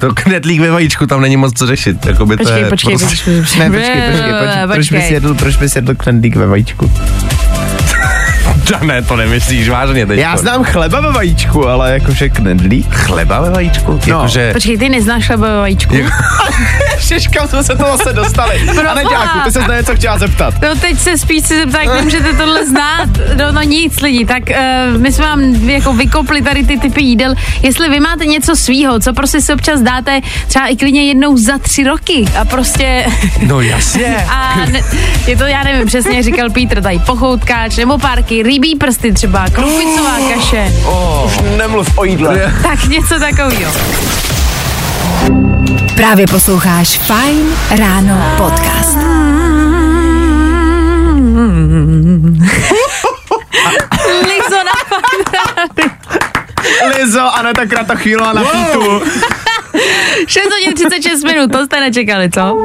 to 0.00 0.14
knedlík 0.14 0.60
ve 0.60 0.70
vajíčku, 0.70 1.06
tam 1.06 1.20
není 1.20 1.36
moc 1.36 1.58
co 1.58 1.66
řešit. 1.66 2.06
Jakoby 2.06 2.36
to 2.36 2.42
Počkej, 2.42 2.62
je 2.62 2.68
počkej, 2.68 2.98
prostě... 2.98 3.16
počkej, 3.16 3.40
počkej. 3.40 3.60
Ne, 3.60 3.70
počkej, 3.70 4.02
počkej, 4.10 4.32
počkej. 4.32 4.66
Proč 4.74 4.90
bys 4.90 5.00
počkej. 5.00 5.14
jedl, 5.14 5.34
proč 5.34 5.56
bys 5.56 5.76
jedl 5.76 5.94
knedlík 5.94 6.36
ve 6.36 6.46
vajíčku? 6.46 6.90
ne, 8.82 9.02
to 9.02 9.16
nemyslíš 9.16 9.68
vážně 9.68 10.06
teď. 10.06 10.18
Já 10.18 10.36
znám 10.36 10.64
chleba 10.64 11.00
ve 11.00 11.12
vajíčku, 11.12 11.68
ale 11.68 11.92
jakože 11.92 12.28
knedlík? 12.28 12.94
Chleba 12.94 13.40
ve 13.40 13.50
vajíčku? 13.50 13.92
No. 13.92 14.16
Jakože... 14.16 14.52
Počkej, 14.52 14.78
ty 14.78 14.88
neznáš 14.88 15.26
chleba 15.26 15.48
ve 15.48 15.58
vajíčku? 15.60 15.94
Ježiš, 16.94 17.28
kam 17.34 17.48
jsme 17.48 17.64
se 17.64 17.76
to 17.76 17.84
zase 17.84 18.12
dostali? 18.12 18.58
Proboha. 18.64 18.90
A 18.90 18.94
neďáku, 18.94 19.38
ty 19.44 19.52
se 19.52 19.60
na 19.60 19.76
něco 19.76 19.94
chtěla 19.94 20.18
zeptat. 20.18 20.54
No 20.62 20.74
teď 20.74 20.98
se 20.98 21.18
spíš 21.18 21.44
si 21.46 21.58
zeptat, 21.58 21.82
jak 21.82 21.94
nemůžete 21.94 22.32
tohle 22.32 22.66
znát. 22.66 23.08
No, 23.36 23.52
no 23.52 23.62
nic 23.62 24.00
lidi, 24.00 24.24
tak 24.24 24.42
uh, 24.50 25.00
my 25.00 25.12
jsme 25.12 25.24
vám 25.24 25.40
jako 25.54 25.92
vykopli 25.92 26.42
tady 26.42 26.64
ty 26.64 26.78
typy 26.78 27.02
jídel. 27.02 27.34
Jestli 27.62 27.88
vy 27.88 28.00
máte 28.00 28.26
něco 28.26 28.56
svýho, 28.56 29.00
co 29.00 29.12
prostě 29.12 29.40
si 29.40 29.52
občas 29.52 29.80
dáte 29.80 30.20
třeba 30.48 30.66
i 30.66 30.76
klidně 30.76 31.04
jednou 31.04 31.36
za 31.36 31.58
tři 31.58 31.84
roky 31.84 32.24
a 32.40 32.44
prostě... 32.44 33.06
No 33.46 33.60
jasně. 33.60 34.16
A 34.28 34.56
ne, 34.72 34.80
je 35.26 35.36
to, 35.36 35.44
já 35.44 35.62
nevím 35.62 35.86
přesně, 35.86 36.22
říkal 36.22 36.50
Pítr, 36.50 36.82
tady 36.82 36.98
pochoutkáč 36.98 37.76
nebo 37.76 37.98
párky, 37.98 38.42
rybí 38.60 38.76
prsty 38.76 39.12
třeba, 39.12 39.44
krupicová 39.48 40.16
kaše, 40.34 40.72
Nemluv 41.56 41.98
o 41.98 42.04
jídle. 42.04 42.54
tak 42.62 42.84
něco 42.84 43.18
takového. 43.18 43.72
Právě 45.96 46.26
posloucháš 46.26 46.88
Fine 46.98 47.56
Ráno 47.78 48.34
podcast. 48.36 48.98
Lizo 54.28 54.64
na 54.64 54.72
Lizo, 56.98 57.34
Aneta 57.34 57.66
Kratochvílová 57.66 58.32
na 58.32 58.42
pítu. 58.44 59.02
6 60.26 60.44
hodin 60.52 60.74
36 60.74 61.24
minut, 61.24 61.52
to 61.52 61.64
jste 61.66 61.80
nečekali, 61.80 62.30
co? 62.30 62.56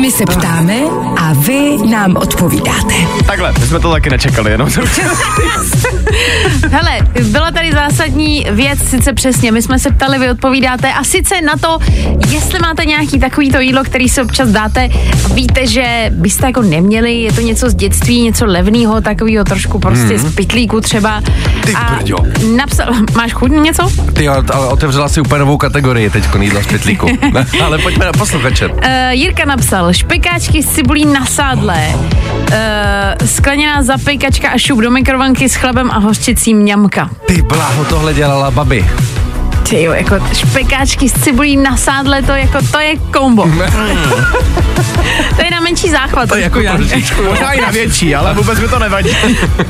My 0.00 0.10
se 0.10 0.26
ptáme 0.26 0.80
a 1.16 1.32
vy 1.32 1.76
nám 1.90 2.16
odpovídáte. 2.16 2.94
Takhle, 3.26 3.52
my 3.60 3.66
jsme 3.66 3.80
to 3.80 3.90
taky 3.90 4.10
nečekali, 4.10 4.50
jenom 4.50 4.70
to 4.70 4.80
Hele, 6.70 6.98
byla 7.22 7.50
tady 7.50 7.72
zásadní 7.72 8.46
věc, 8.50 8.78
sice 8.78 9.12
přesně, 9.12 9.52
my 9.52 9.62
jsme 9.62 9.78
se 9.78 9.90
ptali, 9.90 10.18
vy 10.18 10.30
odpovídáte 10.30 10.92
a 10.92 11.04
sice 11.04 11.40
na 11.40 11.56
to, 11.56 11.78
jestli 12.28 12.58
máte 12.58 12.84
nějaký 12.84 13.18
takovýto 13.18 13.60
jídlo, 13.60 13.84
který 13.84 14.08
si 14.08 14.22
občas 14.22 14.48
dáte 14.48 14.88
a 15.24 15.34
víte, 15.34 15.66
že 15.66 16.10
byste 16.10 16.46
jako 16.46 16.62
neměli, 16.62 17.12
je 17.12 17.32
to 17.32 17.40
něco 17.40 17.70
z 17.70 17.74
dětství, 17.74 18.22
něco 18.22 18.46
levného, 18.46 19.00
takového 19.00 19.44
trošku 19.44 19.78
prostě 19.78 20.18
z 20.18 20.34
pitlíku 20.34 20.80
třeba. 20.80 21.22
Ty 21.66 21.74
a 21.74 21.94
brďo. 21.94 22.16
napsal, 22.56 22.86
máš 23.16 23.32
chuť 23.32 23.50
něco? 23.50 23.90
Ty 24.12 24.24
jo, 24.24 24.34
ale 24.52 24.66
otevřela 24.66 25.08
si 25.08 25.20
úplně 25.20 25.38
novou 25.38 25.56
kategorii 25.56 26.10
teď 26.10 26.24
jídla 26.40 26.62
z 26.62 26.66
pytlíku. 26.66 27.06
ale 27.64 27.78
pojďme 27.78 28.04
na 28.04 28.12
posluchače. 28.12 28.68
Uh, 28.68 28.74
Jirka 29.10 29.44
napsal, 29.44 29.89
špekáčky 29.92 30.62
s 30.62 30.74
cibulí 30.74 31.06
na 31.06 31.26
sádle, 31.26 31.94
uh, 31.94 33.26
skleněná 33.26 33.82
zapejkačka 33.82 34.48
a 34.48 34.58
šup 34.58 34.80
do 34.80 34.90
mikrovlnky 34.90 35.48
s 35.48 35.54
chlebem 35.54 35.90
a 35.90 35.98
hořčicím 35.98 36.58
mňamka. 36.58 37.10
Ty 37.26 37.42
bláho, 37.42 37.84
tohle 37.84 38.14
dělala 38.14 38.50
babi. 38.50 38.86
Ty 39.68 39.82
jo, 39.82 39.92
jako 39.92 40.16
špekáčky 40.34 41.08
s 41.08 41.12
cibulí 41.12 41.56
na 41.56 41.76
sádle, 41.76 42.22
to 42.22 42.32
jako, 42.32 42.58
to 42.72 42.78
je 42.78 42.96
kombo. 42.96 43.42
to 45.36 45.42
je 45.44 45.50
na 45.50 45.60
menší 45.60 45.90
záchvat. 45.90 46.28
To 46.28 46.36
je 46.36 46.42
jako 46.42 46.60
já. 46.60 46.76
Možná 47.28 47.52
i 47.52 47.60
na 47.60 47.70
větší, 47.70 48.14
ale 48.14 48.34
vůbec 48.34 48.60
mi 48.60 48.68
to 48.68 48.78
nevadí. 48.78 49.10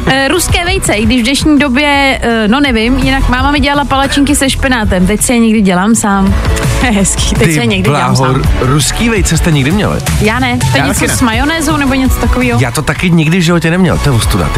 Eh, 0.06 0.28
Ruské 0.28 0.64
vejce, 0.64 0.92
i 0.92 1.04
když 1.06 1.20
v 1.20 1.24
dnešní 1.24 1.58
době, 1.58 2.18
eh, 2.22 2.48
no 2.48 2.60
nevím, 2.60 2.98
jinak 2.98 3.28
máma 3.28 3.50
mi 3.50 3.60
dělala 3.60 3.84
palačinky 3.84 4.36
se 4.36 4.50
špenátem, 4.50 5.06
teď 5.06 5.20
se 5.22 5.32
je 5.32 5.38
někdy 5.38 5.60
dělám 5.60 5.94
sám. 5.94 6.34
Hezký, 6.82 7.34
teď 7.34 7.52
se 7.54 7.60
je 7.60 7.66
někdy 7.66 7.90
dělám 7.90 8.14
bláho, 8.14 8.34
sám. 8.34 8.42
ruský 8.60 9.08
vejce 9.08 9.36
jste 9.36 9.50
nikdy 9.52 9.70
měli? 9.70 10.00
Já 10.20 10.38
ne, 10.38 10.58
to 10.72 10.78
je 10.78 10.84
něco 10.84 11.06
ne. 11.06 11.16
s 11.16 11.20
majonézou 11.20 11.76
nebo 11.76 11.94
něco 11.94 12.14
takového. 12.14 12.60
Já 12.60 12.70
to 12.70 12.82
taky 12.82 13.10
nikdy 13.10 13.38
v 13.38 13.42
životě 13.42 13.70
neměl, 13.70 13.98
to 13.98 14.10
je 14.10 14.16
ostuda. 14.16 14.50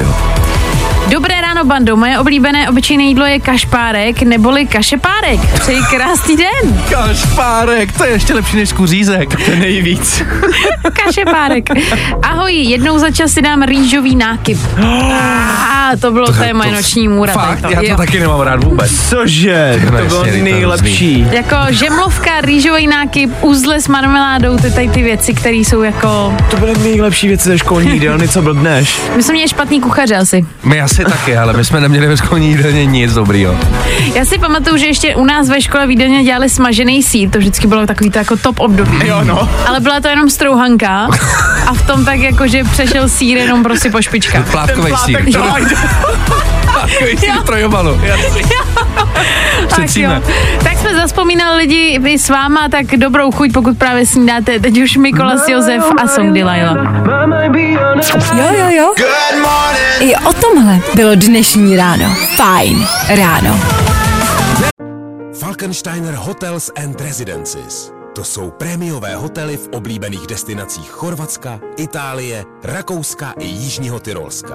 Dobré 1.11 1.41
ráno, 1.41 1.65
bando. 1.65 1.97
Moje 1.97 2.19
oblíbené 2.19 2.69
obyčejné 2.71 3.03
jídlo 3.05 3.27
je 3.27 3.41
kašpárek 3.41 4.23
neboli 4.23 4.67
kašepárek. 4.67 5.41
Přeji 5.61 5.81
krásný 5.91 6.37
den. 6.37 6.83
Kašpárek, 6.91 7.93
to 7.93 8.05
je 8.05 8.11
ještě 8.11 8.35
lepší 8.35 8.57
než 8.57 8.73
kuřízek. 8.73 9.45
To 9.45 9.51
je 9.51 9.57
nejvíc. 9.57 10.23
Kašepárek. 11.05 11.69
Ahoj, 12.23 12.55
jednou 12.55 12.99
za 12.99 13.11
čas 13.11 13.31
si 13.31 13.43
dám 13.43 13.63
rýžový 13.63 14.17
nákyp. 14.17 14.59
A 15.73 15.97
to 16.01 16.11
bylo, 16.11 16.27
to, 16.33 16.43
je 16.43 16.55
moje 16.55 16.73
noční 16.73 17.09
můra. 17.09 17.33
Fakt, 17.33 17.61
tady 17.61 17.75
já 17.75 17.81
to 17.81 17.87
jo. 17.87 17.97
taky 17.97 18.21
nemám 18.21 18.41
rád 18.41 18.65
vůbec. 18.65 19.09
Cože? 19.09 19.81
No, 19.85 19.99
To 19.99 20.05
bylo 20.07 20.25
jasně, 20.25 20.39
to 20.39 20.45
nejlepší. 20.45 21.27
Jako 21.31 21.57
žemlovka, 21.71 22.41
rýžový 22.41 22.87
nákyp, 22.87 23.31
uzle 23.41 23.81
s 23.81 23.89
marmeládou, 23.89 24.57
ty 24.57 24.71
tady 24.71 24.89
ty 24.89 25.03
věci, 25.03 25.35
které 25.35 25.57
jsou 25.57 25.83
jako... 25.83 26.37
To 26.51 26.57
byly 26.57 26.79
nejlepší 26.79 27.29
věci 27.29 27.49
ze 27.49 27.59
školní 27.59 27.93
jídelny, 27.93 28.29
co 28.29 28.43
blbneš. 28.43 29.01
My 29.17 29.23
jsme 29.23 29.33
měli 29.35 29.49
špatný 29.49 29.81
kuchaře 29.81 30.17
asi. 30.17 30.47
My 30.65 30.81
asi 30.81 30.92
taky, 31.01 31.37
ale 31.37 31.53
my 31.53 31.65
jsme 31.65 31.81
neměli 31.81 32.07
ve 32.07 32.17
školní 32.17 32.49
jídelně 32.49 32.87
nic 32.87 33.15
dobrýho. 33.15 33.57
Já 34.15 34.25
si 34.25 34.39
pamatuju, 34.39 34.77
že 34.77 34.87
ještě 34.87 35.15
u 35.15 35.25
nás 35.25 35.49
ve 35.49 35.63
škole 35.63 35.87
výdelně 35.87 36.25
dělali 36.25 36.49
smažený 36.49 37.03
sír, 37.03 37.31
to 37.31 37.39
vždycky 37.39 37.67
bylo 37.67 37.87
takový 37.87 38.11
to 38.11 38.19
jako 38.19 38.37
top 38.37 38.61
období. 38.61 38.99
Jo, 39.07 39.25
no. 39.25 39.49
Ale 39.67 39.81
byla 39.81 40.01
to 40.01 40.09
jenom 40.09 40.31
strouhanka 40.31 41.09
a 41.67 41.75
v 41.75 41.87
tom 41.87 42.05
tak 42.05 42.19
jako, 42.21 42.47
že 42.47 42.65
přešel 42.65 43.09
sír 43.09 43.39
jenom 43.39 43.63
prostě 43.63 43.91
po 43.91 44.03
špičkách. 44.03 44.51
Plátkový 44.51 44.93
sír. 45.05 45.25
Plátek, 46.83 47.01
jo. 47.01 47.09
Plátkový 47.09 47.19
sír 47.19 47.29
Jo. 47.29 47.43
trojobalu. 47.43 48.01
Tak 49.69 49.79
Přecíme. 49.79 50.15
jo. 50.27 50.33
Tak 50.65 50.79
jsme 50.79 50.95
zaspomínali 50.95 51.57
lidi 51.59 52.01
i 52.07 52.19
s 52.19 52.29
váma, 52.29 52.69
tak 52.69 52.87
dobrou 52.87 53.31
chuť, 53.31 53.53
pokud 53.53 53.79
právě 53.79 54.07
snídáte. 54.07 54.61
Teď 54.61 54.79
už 54.79 54.97
Mikolas 54.97 55.49
Josef 55.49 55.85
a 56.05 56.09
Song 56.09 56.33
Delilah. 56.35 56.77
Jo, 58.37 58.47
jo, 58.59 58.67
jo. 58.71 58.95
I 60.01 60.17
o 60.17 60.33
tomhle 60.33 60.79
bylo 60.95 61.15
dnešní 61.15 61.77
ráno. 61.77 62.05
Fajn 62.37 62.87
ráno. 63.09 63.61
Falkensteiner 65.41 66.15
Hotels 66.15 66.71
and 66.85 67.01
Residences. 67.01 67.93
To 68.15 68.25
jsou 68.25 68.51
prémiové 68.51 69.15
hotely 69.15 69.57
v 69.57 69.69
oblíbených 69.73 70.27
destinacích 70.27 70.91
Chorvatska, 70.91 71.61
Itálie, 71.77 72.45
Rakouska 72.65 73.35
i 73.39 73.47
Jižního 73.47 74.01
Tyrolska. 74.01 74.55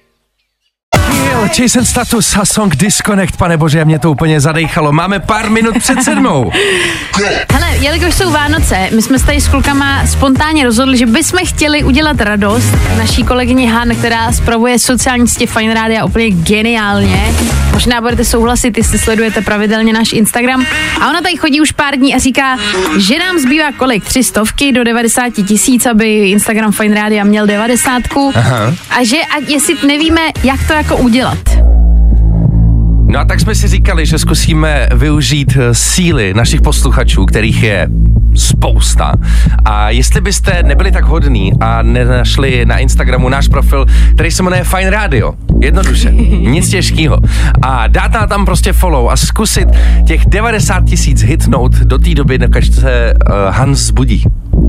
Jason 1.59 1.85
Status 1.85 2.37
a 2.37 2.45
song 2.45 2.75
Disconnect, 2.75 3.37
pane 3.37 3.57
bože, 3.57 3.85
mě 3.85 3.99
to 3.99 4.11
úplně 4.11 4.41
zadejchalo. 4.41 4.91
Máme 4.91 5.19
pár 5.19 5.49
minut 5.49 5.77
před 5.79 6.03
sedmou. 6.03 6.51
Hele, 7.53 7.77
jelikož 7.79 8.15
jsou 8.15 8.31
Vánoce, 8.31 8.89
my 8.95 9.01
jsme 9.01 9.19
se 9.19 9.25
tady 9.25 9.41
s 9.41 9.47
klukama 9.47 10.07
spontánně 10.07 10.63
rozhodli, 10.63 10.97
že 10.97 11.05
bychom 11.05 11.39
chtěli 11.45 11.83
udělat 11.83 12.21
radost 12.21 12.73
naší 12.97 13.23
kolegyni 13.23 13.67
Han, 13.67 13.89
která 13.95 14.31
spravuje 14.31 14.79
sociální 14.79 15.27
sítě 15.27 15.47
Fine 15.47 15.73
Rádia 15.73 16.05
úplně 16.05 16.29
geniálně. 16.31 17.33
Možná 17.71 18.01
budete 18.01 18.25
souhlasit, 18.25 18.77
jestli 18.77 18.99
sledujete 18.99 19.41
pravidelně 19.41 19.93
náš 19.93 20.13
Instagram. 20.13 20.65
A 21.01 21.09
ona 21.09 21.21
tady 21.21 21.37
chodí 21.37 21.61
už 21.61 21.71
pár 21.71 21.95
dní 21.95 22.15
a 22.15 22.19
říká, 22.19 22.57
že 22.97 23.19
nám 23.19 23.39
zbývá 23.39 23.71
kolik? 23.71 24.03
Tři 24.03 24.23
stovky 24.23 24.71
do 24.71 24.83
90 24.83 25.29
tisíc, 25.47 25.85
aby 25.85 26.29
Instagram 26.29 26.71
Fine 26.71 26.95
Rádia 26.95 27.23
měl 27.23 27.47
90. 27.47 28.03
A 28.89 29.03
že 29.03 29.17
a 29.17 29.35
jestli 29.47 29.75
nevíme, 29.87 30.21
jak 30.43 30.67
to 30.67 30.73
jako 30.73 30.97
udělat. 31.01 31.57
No 33.05 33.19
a 33.19 33.25
tak 33.25 33.39
jsme 33.39 33.55
si 33.55 33.67
říkali, 33.67 34.05
že 34.05 34.19
zkusíme 34.19 34.89
využít 34.95 35.57
eh, 35.59 35.73
síly 35.73 36.33
našich 36.33 36.61
posluchačů, 36.61 37.25
kterých 37.25 37.63
je 37.63 37.87
spousta. 38.35 39.13
A 39.65 39.89
jestli 39.89 40.21
byste 40.21 40.63
nebyli 40.63 40.91
tak 40.91 41.05
hodní 41.05 41.51
a 41.59 41.81
nenašli 41.81 42.65
na 42.65 42.77
Instagramu 42.77 43.29
náš 43.29 43.47
profil, 43.47 43.85
který 44.13 44.31
se 44.31 44.43
jmenuje 44.43 44.63
Fine 44.63 44.89
Radio, 44.89 45.33
jednoduše, 45.61 46.11
nic 46.51 46.69
těžkého. 46.69 47.17
A 47.61 47.87
dát 47.87 48.13
nám 48.13 48.29
tam 48.29 48.45
prostě 48.45 48.73
follow 48.73 49.09
a 49.09 49.17
zkusit 49.17 49.67
těch 50.07 50.25
90 50.25 50.85
tisíc 50.85 51.21
hitnout 51.21 51.75
do 51.75 51.97
té 51.97 52.13
doby, 52.13 52.37
než 52.37 52.75
se 52.75 53.13
uh, 53.13 53.33
Hans 53.55 53.79
zbudí. 53.79 54.25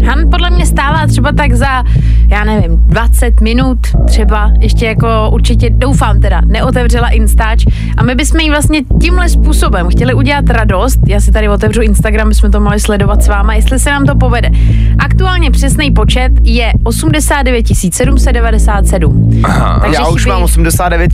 Han 0.06 0.30
podle 0.30 0.50
mě 0.50 0.66
stává 0.66 1.06
třeba 1.06 1.32
tak 1.32 1.52
za, 1.52 1.84
já 2.28 2.44
nevím, 2.44 2.76
20 2.86 3.40
minut 3.40 3.78
třeba, 4.06 4.52
ještě 4.60 4.86
jako 4.86 5.06
určitě, 5.32 5.70
doufám 5.70 6.20
teda, 6.20 6.40
neotevřela 6.46 7.08
Instač 7.08 7.64
a 7.96 8.02
my 8.02 8.14
bychom 8.14 8.40
jí 8.40 8.50
vlastně 8.50 8.80
tímhle 9.00 9.28
způsobem 9.28 9.88
chtěli 9.90 10.14
udělat 10.14 10.50
radost, 10.50 10.98
já 11.06 11.20
si 11.20 11.32
tady 11.32 11.48
otevřu 11.48 11.80
Instagram, 11.82 12.28
bychom 12.28 12.50
to 12.50 12.60
mohli 12.60 12.80
sledovat 12.80 13.22
s 13.22 13.28
váma, 13.28 13.54
jestli 13.54 13.78
se 13.78 13.90
nám 13.90 14.06
to 14.06 14.14
povede. 14.16 14.48
Aktuálně 14.98 15.50
přesný 15.50 15.90
počet 15.90 16.32
je 16.42 16.72
89 16.84 17.66
797. 17.76 19.40
Aha. 19.44 19.78
Takže 19.80 19.96
Já 20.00 20.06
už 20.08 20.22
chybí- 20.26 20.28
mám 20.32 20.42
89 20.42 21.10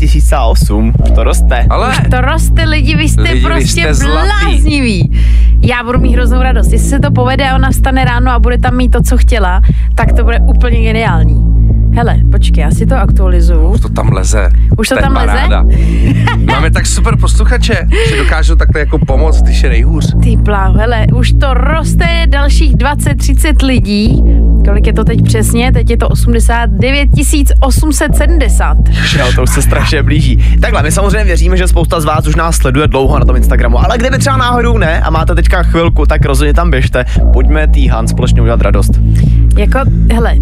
008, 0.51 0.93
to 1.15 1.25
roste. 1.25 1.67
Ale 1.71 1.93
To 2.11 2.21
roste 2.21 2.65
lidi, 2.65 2.97
vy 2.97 3.09
jste 3.09 3.23
Lidi, 3.23 3.35
vy 3.35 3.41
prostě 3.45 3.81
jste 3.81 3.95
zlatý. 3.95 4.29
blázniví. 4.45 5.13
Já 5.63 5.83
budu 5.85 5.99
mít 5.99 6.13
hroznou 6.13 6.43
radost. 6.43 6.73
Jestli 6.73 6.89
se 6.89 6.99
to 6.99 7.11
povede 7.11 7.51
a 7.51 7.55
ona 7.55 7.71
vstane 7.71 8.05
ráno 8.05 8.31
a 8.31 8.39
bude 8.39 8.59
tam 8.59 8.68
mít 8.71 8.89
to, 8.89 9.03
co 9.03 9.17
chtěla, 9.17 9.63
tak 9.95 10.13
to 10.13 10.25
bude 10.25 10.41
úplně 10.41 10.81
geniální. 10.81 11.58
Hele, 11.95 12.17
počkej, 12.33 12.63
já 12.63 12.71
si 12.71 12.87
to 12.87 12.97
aktualizuju. 12.97 13.79
to 13.79 13.89
tam 13.89 14.13
leze. 14.13 14.49
Už 14.79 14.89
to 14.89 14.97
tam 14.97 15.17
leze? 15.17 15.41
Máme 16.45 16.71
tak 16.71 16.87
super 16.87 17.17
posluchače, 17.17 17.89
že 18.09 18.17
dokážou 18.17 18.55
takhle 18.55 18.81
jako 18.81 18.99
pomoct, 18.99 19.43
když 19.43 19.63
je 19.63 19.69
nejhůř. 19.69 20.15
Ty 20.23 20.37
pláv, 20.37 20.77
hele, 20.77 21.07
už 21.15 21.33
to 21.33 21.55
roste 21.55 22.07
dalších 22.27 22.77
20-30 22.77 23.67
lidí. 23.67 24.23
Kolik 24.65 24.87
je 24.87 24.93
to 24.93 25.05
teď 25.05 25.23
přesně? 25.23 25.73
Teď 25.73 25.91
je 25.91 25.97
to 25.97 26.09
89 26.09 27.09
870. 27.61 28.77
Jo, 29.19 29.27
to 29.35 29.43
už 29.43 29.51
se 29.51 29.63
strašně 29.63 30.03
blíží. 30.03 30.59
Takhle, 30.61 30.83
my 30.83 30.93
samozřejmě 30.93 31.25
věříme, 31.25 31.57
že 31.57 31.69
spousta 31.69 32.01
z 32.01 32.05
vás 32.05 32.27
už 32.27 32.37
nás 32.37 32.57
sleduje 32.57 32.87
dlouho 32.89 33.19
na 33.19 33.25
tom 33.25 33.37
Instagramu, 33.37 33.79
ale 33.79 33.99
kdyby 33.99 34.19
třeba 34.19 34.37
náhodou 34.37 34.79
ne 34.79 35.01
a 35.01 35.11
máte 35.11 35.35
teďka 35.35 35.63
chvilku, 35.63 36.07
tak 36.07 36.25
rozhodně 36.25 36.55
tam 36.55 36.71
běžte. 36.71 37.05
Pojďme 37.33 37.69
týhan 37.69 38.09
společně 38.09 38.43
udělat 38.43 38.61
radost. 38.61 39.01
Jako, 39.57 39.79
hele, 40.13 40.35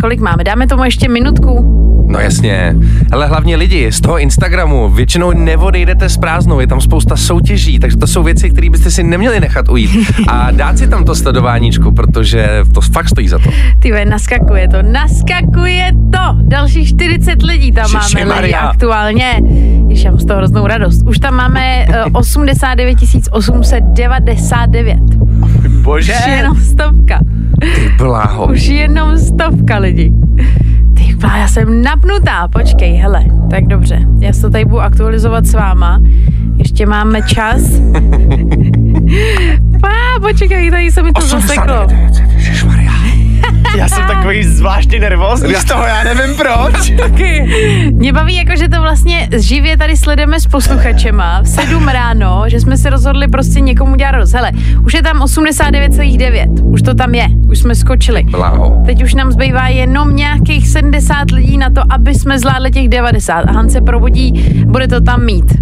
kolik 0.00 0.20
máme? 0.20 0.44
Dáme 0.44 0.66
tomu 0.66 0.84
ještě 0.84 1.08
minutku? 1.08 1.78
No 2.08 2.18
jasně, 2.18 2.76
ale 3.12 3.26
hlavně 3.26 3.56
lidi 3.56 3.92
z 3.92 4.00
toho 4.00 4.18
Instagramu 4.18 4.90
většinou 4.90 5.32
neodejdete 5.32 6.08
s 6.08 6.16
prázdnou, 6.16 6.60
je 6.60 6.66
tam 6.66 6.80
spousta 6.80 7.16
soutěží, 7.16 7.78
takže 7.78 7.96
to 7.96 8.06
jsou 8.06 8.22
věci, 8.22 8.50
které 8.50 8.70
byste 8.70 8.90
si 8.90 9.02
neměli 9.02 9.40
nechat 9.40 9.68
ujít. 9.68 9.90
A 10.28 10.50
dát 10.50 10.78
si 10.78 10.88
tam 10.88 11.04
to 11.04 11.14
sledováníčku, 11.14 11.92
protože 11.92 12.48
to 12.74 12.80
fakt 12.80 13.08
stojí 13.08 13.28
za 13.28 13.38
to. 13.38 13.50
Ty 13.78 13.92
ve, 13.92 14.04
naskakuje 14.04 14.68
to, 14.68 14.82
naskakuje 14.82 15.92
to. 16.12 16.36
Dalších 16.42 16.88
40 16.88 17.42
lidí 17.42 17.72
tam 17.72 17.90
máme 17.92 18.40
lidi 18.40 18.54
aktuálně. 18.54 19.40
Jež 19.88 20.04
já 20.04 20.10
mám 20.10 20.20
z 20.20 20.24
toho 20.24 20.38
hroznou 20.38 20.66
radost. 20.66 21.02
Už 21.06 21.18
tam 21.18 21.34
máme 21.34 21.86
uh, 21.88 21.94
89 22.12 22.98
899. 23.30 24.98
Bože, 25.82 26.12
Už 26.12 26.26
jenom 26.26 26.56
stovka. 26.56 27.20
Ty 27.60 27.92
bláho. 27.98 28.46
Už 28.46 28.66
jenom 28.66 29.18
stovka 29.18 29.78
lidí. 29.78 30.12
Blá, 31.20 31.36
já 31.36 31.48
jsem 31.48 31.82
napnutá. 31.82 32.48
Počkej, 32.48 32.92
hele. 32.96 33.24
Tak 33.50 33.66
dobře, 33.66 34.00
já 34.20 34.32
se 34.32 34.50
tady 34.50 34.64
budu 34.64 34.80
aktualizovat 34.80 35.46
s 35.46 35.54
váma. 35.54 36.00
Ještě 36.56 36.86
máme 36.86 37.22
čas. 37.22 37.62
Pá, 39.80 40.20
počkej, 40.20 40.70
tady 40.70 40.90
se 40.90 41.02
mi 41.02 41.12
to 41.12 41.26
zaseklo. 41.26 41.86
Já 43.76 43.88
jsem 43.88 44.06
takový 44.06 44.44
zvláštní 44.44 44.98
nervózní 44.98 45.54
z 45.54 45.64
toho, 45.64 45.84
já 45.86 46.04
nevím 46.04 46.36
proč. 46.36 46.90
Taky. 46.98 47.48
Mě 47.92 48.12
baví 48.12 48.36
jako, 48.36 48.56
že 48.56 48.68
to 48.68 48.80
vlastně 48.80 49.28
živě 49.36 49.76
tady 49.76 49.96
sledujeme 49.96 50.40
s 50.40 50.46
posluchačema 50.46 51.40
v 51.42 51.46
7 51.46 51.88
ráno, 51.88 52.42
že 52.46 52.60
jsme 52.60 52.76
se 52.76 52.90
rozhodli 52.90 53.28
prostě 53.28 53.60
někomu 53.60 53.96
dělat 53.96 54.10
radost. 54.10 54.32
Hele, 54.32 54.52
už 54.84 54.94
je 54.94 55.02
tam 55.02 55.18
89,9. 55.18 56.64
Už 56.64 56.82
to 56.82 56.94
tam 56.94 57.14
je. 57.14 57.26
Už 57.50 57.58
jsme 57.58 57.74
skočili. 57.74 58.24
Bláho. 58.24 58.82
Teď 58.86 59.02
už 59.02 59.14
nám 59.14 59.32
zbývá 59.32 59.68
jenom 59.68 60.16
nějakých 60.16 60.68
70 60.68 61.30
lidí 61.30 61.58
na 61.58 61.70
to, 61.70 61.82
aby 61.90 62.14
jsme 62.14 62.38
zvládli 62.38 62.70
těch 62.70 62.88
90. 62.88 63.32
A 63.32 63.52
Han 63.52 63.70
se 63.70 63.80
probudí, 63.80 64.32
bude 64.66 64.88
to 64.88 65.00
tam 65.00 65.24
mít. 65.24 65.52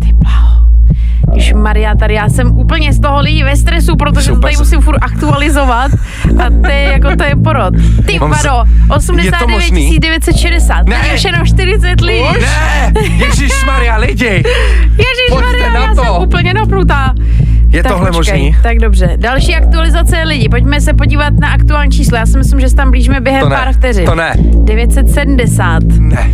Ty 0.00 0.12
bláho. 0.12 0.71
Když 1.32 1.52
Maria, 1.52 1.94
tady 1.94 2.14
já 2.14 2.28
jsem 2.28 2.58
úplně 2.58 2.92
z 2.92 3.00
toho 3.00 3.20
lidí 3.20 3.42
ve 3.42 3.56
stresu, 3.56 3.96
protože 3.96 4.30
to 4.32 4.38
tady 4.40 4.56
musím 4.56 4.80
furt 4.80 4.98
aktualizovat 5.00 5.92
a 6.46 6.50
to 6.62 6.66
je 6.70 6.82
jako 6.82 7.16
to 7.16 7.24
je 7.24 7.36
porod. 7.36 7.74
Ty 8.06 8.18
vado, 8.18 8.34
Je 8.38 8.50
to 8.88 8.94
89 8.94 9.48
možný? 9.54 9.98
960, 9.98 10.86
Ne. 10.88 10.96
už 11.14 11.24
jenom 11.24 11.46
40 11.46 12.00
lidí. 12.00 12.22
Ne, 12.40 12.92
Ježišmarja, 13.18 13.96
lidi, 13.96 14.24
Ježíš 14.90 15.30
Maria, 15.34 15.74
já 15.86 15.94
to. 15.94 16.02
jsem 16.04 16.22
úplně 16.22 16.54
napnutá. 16.54 17.14
je 17.68 17.82
Tak 17.82 17.92
tohle 17.92 18.10
počkej, 18.12 18.38
možný? 18.42 18.56
Tak 18.62 18.78
dobře. 18.78 19.10
Další 19.16 19.54
aktualizace 19.54 20.22
lidi. 20.22 20.48
Pojďme 20.48 20.80
se 20.80 20.92
podívat 20.94 21.32
na 21.40 21.48
aktuální 21.48 21.90
číslo. 21.92 22.16
Já 22.16 22.26
si 22.26 22.38
myslím, 22.38 22.60
že 22.60 22.68
se 22.68 22.76
tam 22.76 22.90
blížíme 22.90 23.20
během 23.20 23.40
To 23.42 23.48
ne, 23.48 23.56
pár 23.56 23.72
vteřin. 23.72 24.04
to 24.04 24.14
ne. 24.14 24.32
970. 24.64 25.82
Ne. 25.98 26.30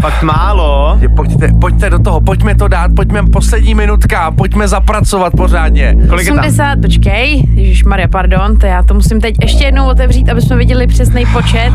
Fakt 0.00 0.22
málo. 0.22 0.98
Je, 1.00 1.08
Pojďte, 1.08 1.48
pojďte 1.60 1.90
do 1.90 1.98
toho, 1.98 2.20
pojďme 2.20 2.54
to 2.54 2.68
dát, 2.68 2.90
pojďme 2.96 3.22
poslední 3.32 3.74
minutka, 3.74 4.30
pojďme 4.30 4.68
zapracovat 4.68 5.32
pořádně. 5.36 5.96
Kolik 6.08 6.26
je 6.26 6.32
tam? 6.32 6.38
80, 6.44 6.78
počkej, 6.82 7.44
Ježíš 7.54 7.84
Maria, 7.84 8.08
pardon, 8.08 8.56
to 8.56 8.66
já 8.66 8.82
to 8.82 8.94
musím 8.94 9.20
teď 9.20 9.34
ještě 9.42 9.64
jednou 9.64 9.86
otevřít, 9.86 10.28
aby 10.28 10.42
jsme 10.42 10.56
viděli 10.56 10.86
přesný 10.86 11.26
počet. 11.32 11.72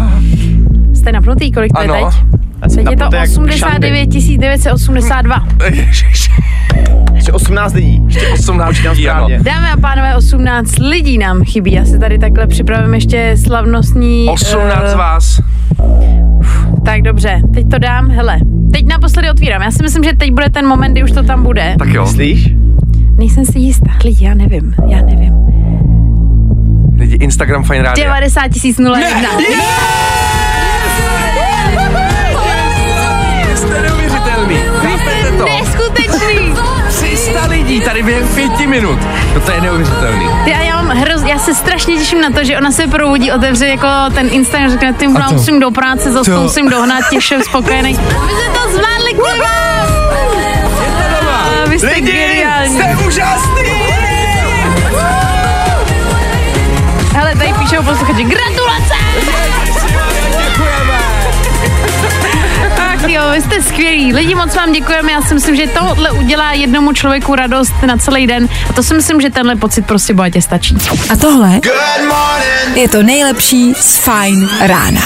Jste 0.94 1.12
napnutý, 1.12 1.52
kolik 1.52 1.74
to 1.74 1.80
Ano. 1.80 1.96
je 1.96 2.06
teď? 2.06 2.14
Teď 2.76 2.78
je 2.78 2.84
to 2.84 3.04
Napote 3.04 3.18
jak 3.18 3.30
89 3.30 4.10
982. 4.38 5.44
Ježiš, 5.70 6.30
Ještě 7.14 7.32
18 7.32 7.74
lidí. 7.74 8.02
Ještě 8.06 8.28
18 8.28 8.70
lidí, 8.70 9.10
ano. 9.10 9.20
správně. 9.20 9.40
Dámy 9.44 9.68
a 9.74 9.78
pánové, 9.78 10.16
18 10.16 10.80
lidí 10.80 11.18
nám 11.18 11.44
chybí. 11.44 11.72
Já 11.72 11.86
si 11.86 12.00
tady 12.00 12.20
takhle 12.20 12.48
připravím 12.48 12.94
ještě 12.94 13.36
slavnostní... 13.46 14.28
18 14.30 14.84
eh, 14.94 14.96
vás. 14.96 15.40
Tak 16.86 17.02
dobře, 17.02 17.42
teď 17.54 17.70
to 17.70 17.78
dám, 17.80 18.10
hele. 18.12 18.40
Teď 18.74 18.86
naposledy 18.88 19.30
otvírám. 19.30 19.62
Já 19.62 19.72
si 19.72 19.84
myslím, 19.84 20.04
že 20.04 20.14
teď 20.18 20.32
bude 20.32 20.50
ten 20.50 20.68
moment, 20.68 20.92
kdy 20.92 21.04
už 21.04 21.12
to 21.12 21.24
tam 21.24 21.44
bude. 21.44 21.76
Tak 21.80 21.88
jo, 21.90 22.02
Myslíš? 22.04 22.50
Nejsem 23.18 23.46
si 23.46 23.60
jistá. 23.60 23.92
Lidi, 24.06 24.26
já 24.26 24.34
nevím, 24.34 24.76
já 24.88 25.02
nevím. 25.02 25.34
lidi, 26.98 27.16
Instagram 27.16 27.64
Fine 27.64 27.82
Radio. 27.82 28.06
90 28.06 28.48
tisíc 28.48 28.80
01. 28.80 29.30
Jste 33.56 33.82
neuvěřitelný. 33.82 34.56
Chápete 34.82 35.32
to? 35.38 35.46
Neskutečný! 35.46 36.73
300 37.34 37.48
lidí 37.50 37.82
tady 37.82 38.04
během 38.04 38.28
pěti 38.28 38.68
minut. 38.68 39.00
No 39.34 39.40
to 39.42 39.52
je 39.52 39.62
neuvěřitelný. 39.62 40.30
Ty 40.46 40.54
a 40.54 40.62
já 40.62 40.82
mám 40.82 40.98
hroz, 40.98 41.22
já 41.24 41.38
se 41.40 41.54
strašně 41.56 41.98
těším 41.98 42.22
na 42.22 42.30
to, 42.30 42.44
že 42.44 42.58
ona 42.58 42.72
se 42.72 42.88
probudí, 42.88 43.32
otevře 43.32 43.68
jako 43.68 43.88
ten 44.14 44.28
Instagram, 44.32 44.72
řekne, 44.72 44.94
ty 44.94 45.06
to- 45.08 45.34
musím 45.34 45.60
do 45.60 45.72
práce, 45.72 46.12
zase 46.12 46.32
to- 46.32 46.42
musím 46.42 46.70
dohnat, 46.70 47.10
těším 47.10 47.42
spokojený. 47.44 47.94
Vy 47.94 48.34
jste 48.34 48.50
to 48.60 48.60
zvládli, 48.70 49.14
kurva! 49.16 49.50
A 51.30 51.66
Vy 51.70 51.80
jste 51.80 52.02
geniální. 52.02 52.76
jste 52.76 52.98
úžasný! 53.08 53.84
Hele, 57.16 57.36
tady 57.36 57.54
píšou 57.60 57.84
posluchači, 57.84 58.24
gratulace! 58.24 58.94
Jo, 63.08 63.22
vy 63.32 63.42
jste 63.42 63.62
skvělí. 63.62 64.14
Lidi, 64.14 64.36
moc 64.36 64.56
vám 64.56 64.72
děkujeme. 64.72 65.12
Já 65.12 65.22
si 65.22 65.34
myslím, 65.34 65.56
že 65.56 65.68
tohle 65.68 66.12
udělá 66.12 66.52
jednomu 66.52 66.94
člověku 66.94 67.36
radost 67.36 67.74
na 67.86 67.98
celý 67.98 68.28
den. 68.28 68.50
A 68.70 68.74
to 68.74 68.84
si 68.84 68.94
myslím, 68.94 69.22
že 69.22 69.30
tenhle 69.30 69.56
pocit 69.56 69.86
prostě 69.86 70.14
bohatě 70.14 70.42
stačí. 70.42 70.78
A 71.10 71.16
tohle 71.16 71.60
je 72.76 72.90
to 72.90 73.04
nejlepší 73.04 73.74
z 73.74 73.98
Fine 73.98 74.48
rána. 74.68 75.02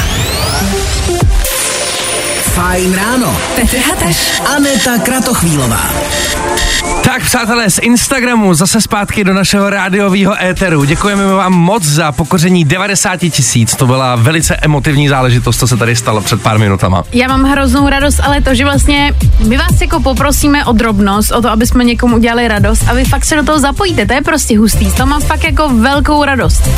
Fajn 2.41 2.95
ráno. 2.95 3.37
Petr 3.55 3.77
Hateš. 3.77 4.17
Aneta 4.55 4.97
Kratochvílová. 4.97 5.89
Tak 7.17 7.25
přátelé, 7.25 7.69
z 7.69 7.77
Instagramu 7.77 8.53
zase 8.53 8.81
zpátky 8.81 9.23
do 9.23 9.33
našeho 9.33 9.69
rádiového 9.69 10.43
éteru. 10.43 10.83
Děkujeme 10.83 11.25
vám 11.25 11.53
moc 11.53 11.83
za 11.83 12.11
pokoření 12.11 12.65
90 12.65 13.17
tisíc. 13.17 13.75
To 13.75 13.87
byla 13.87 14.15
velice 14.15 14.55
emotivní 14.55 15.07
záležitost, 15.07 15.59
co 15.59 15.67
se 15.67 15.77
tady 15.77 15.95
stalo 15.95 16.21
před 16.21 16.41
pár 16.41 16.59
minutama. 16.59 17.03
Já 17.13 17.27
mám 17.27 17.43
hroznou 17.43 17.89
radost, 17.89 18.19
ale 18.19 18.41
to, 18.41 18.55
že 18.55 18.63
vlastně 18.63 19.13
my 19.47 19.57
vás 19.57 19.81
jako 19.81 19.99
poprosíme 19.99 20.65
o 20.65 20.71
drobnost, 20.71 21.31
o 21.31 21.41
to, 21.41 21.49
aby 21.49 21.67
jsme 21.67 21.83
někomu 21.83 22.15
udělali 22.15 22.47
radost 22.47 22.83
a 22.89 22.93
vy 22.93 23.05
fakt 23.05 23.25
se 23.25 23.35
do 23.35 23.43
toho 23.43 23.59
zapojíte, 23.59 24.05
to 24.05 24.13
je 24.13 24.21
prostě 24.21 24.57
hustý. 24.57 24.91
To 24.91 25.05
mám 25.05 25.21
fakt 25.21 25.43
jako 25.43 25.69
velkou 25.69 26.23
radost. 26.23 26.69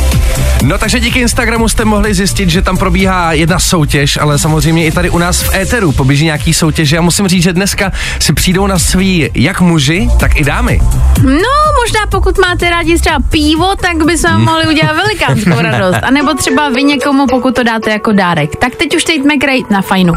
No 0.62 0.78
takže 0.78 1.00
díky 1.00 1.18
Instagramu 1.18 1.68
jste 1.68 1.84
mohli 1.84 2.14
zjistit, 2.14 2.50
že 2.50 2.62
tam 2.62 2.76
probíhá 2.76 3.32
jedna 3.32 3.58
soutěž, 3.58 4.16
ale 4.16 4.38
samozřejmě 4.38 4.86
i 4.86 4.92
tady 4.92 5.10
u 5.10 5.18
nás 5.18 5.42
v 5.42 5.54
éteru 5.54 5.92
poběží 5.92 6.24
nějaký 6.24 6.54
soutěže 6.54 6.98
a 6.98 7.00
musím 7.00 7.28
říct, 7.28 7.42
že 7.42 7.52
dneska 7.52 7.92
si 8.18 8.32
přijdou 8.32 8.66
na 8.66 8.78
svý 8.78 9.30
jak 9.34 9.60
muži, 9.60 10.08
tak 10.20 10.29
i 10.36 10.44
dámy. 10.44 10.80
No, 11.22 11.56
možná 11.82 12.06
pokud 12.10 12.38
máte 12.38 12.70
rádi 12.70 12.98
třeba 12.98 13.16
pivo, 13.30 13.76
tak 13.76 14.04
by 14.04 14.18
se 14.18 14.28
vám 14.28 14.44
mohli 14.44 14.66
udělat 14.66 14.96
velikánskou 14.96 15.50
radost. 15.62 15.98
A 16.02 16.10
nebo 16.10 16.34
třeba 16.34 16.68
vy 16.68 16.82
někomu, 16.82 17.26
pokud 17.26 17.54
to 17.54 17.62
dáte 17.62 17.90
jako 17.90 18.12
dárek. 18.12 18.56
Tak 18.56 18.74
teď 18.76 18.96
už 18.96 19.04
teď 19.04 19.20
McRae 19.24 19.60
na 19.70 19.82
fajnu. 19.82 20.12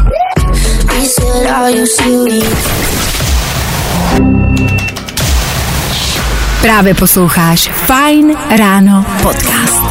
Právě 6.62 6.94
posloucháš 6.94 7.70
Fine 7.72 8.34
ráno 8.58 9.06
podcast. 9.22 9.82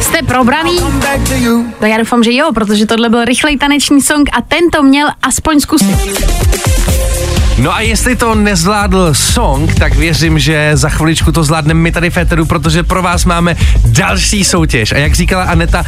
Jste 0.00 0.22
probraný? 0.22 0.78
Tak 1.80 1.88
já 1.88 1.98
doufám, 1.98 2.24
že 2.24 2.32
jo, 2.32 2.52
protože 2.54 2.86
tohle 2.86 3.08
byl 3.08 3.24
rychlej 3.24 3.58
taneční 3.58 4.02
song 4.02 4.30
a 4.32 4.42
tento 4.42 4.82
měl 4.82 5.08
aspoň 5.22 5.60
zkusit. 5.60 5.98
No 7.62 7.74
a 7.74 7.80
jestli 7.80 8.16
to 8.16 8.34
nezvládl 8.34 9.14
song, 9.14 9.74
tak 9.74 9.94
věřím, 9.94 10.38
že 10.38 10.70
za 10.74 10.88
chviličku 10.88 11.32
to 11.32 11.44
zvládneme 11.44 11.80
my 11.80 11.92
tady 11.92 12.10
v 12.10 12.16
éteru, 12.16 12.46
protože 12.46 12.82
pro 12.82 13.02
vás 13.02 13.24
máme 13.24 13.56
další 13.84 14.44
soutěž. 14.44 14.92
A 14.92 14.98
jak 14.98 15.14
říkala 15.14 15.44
Aneta, 15.44 15.84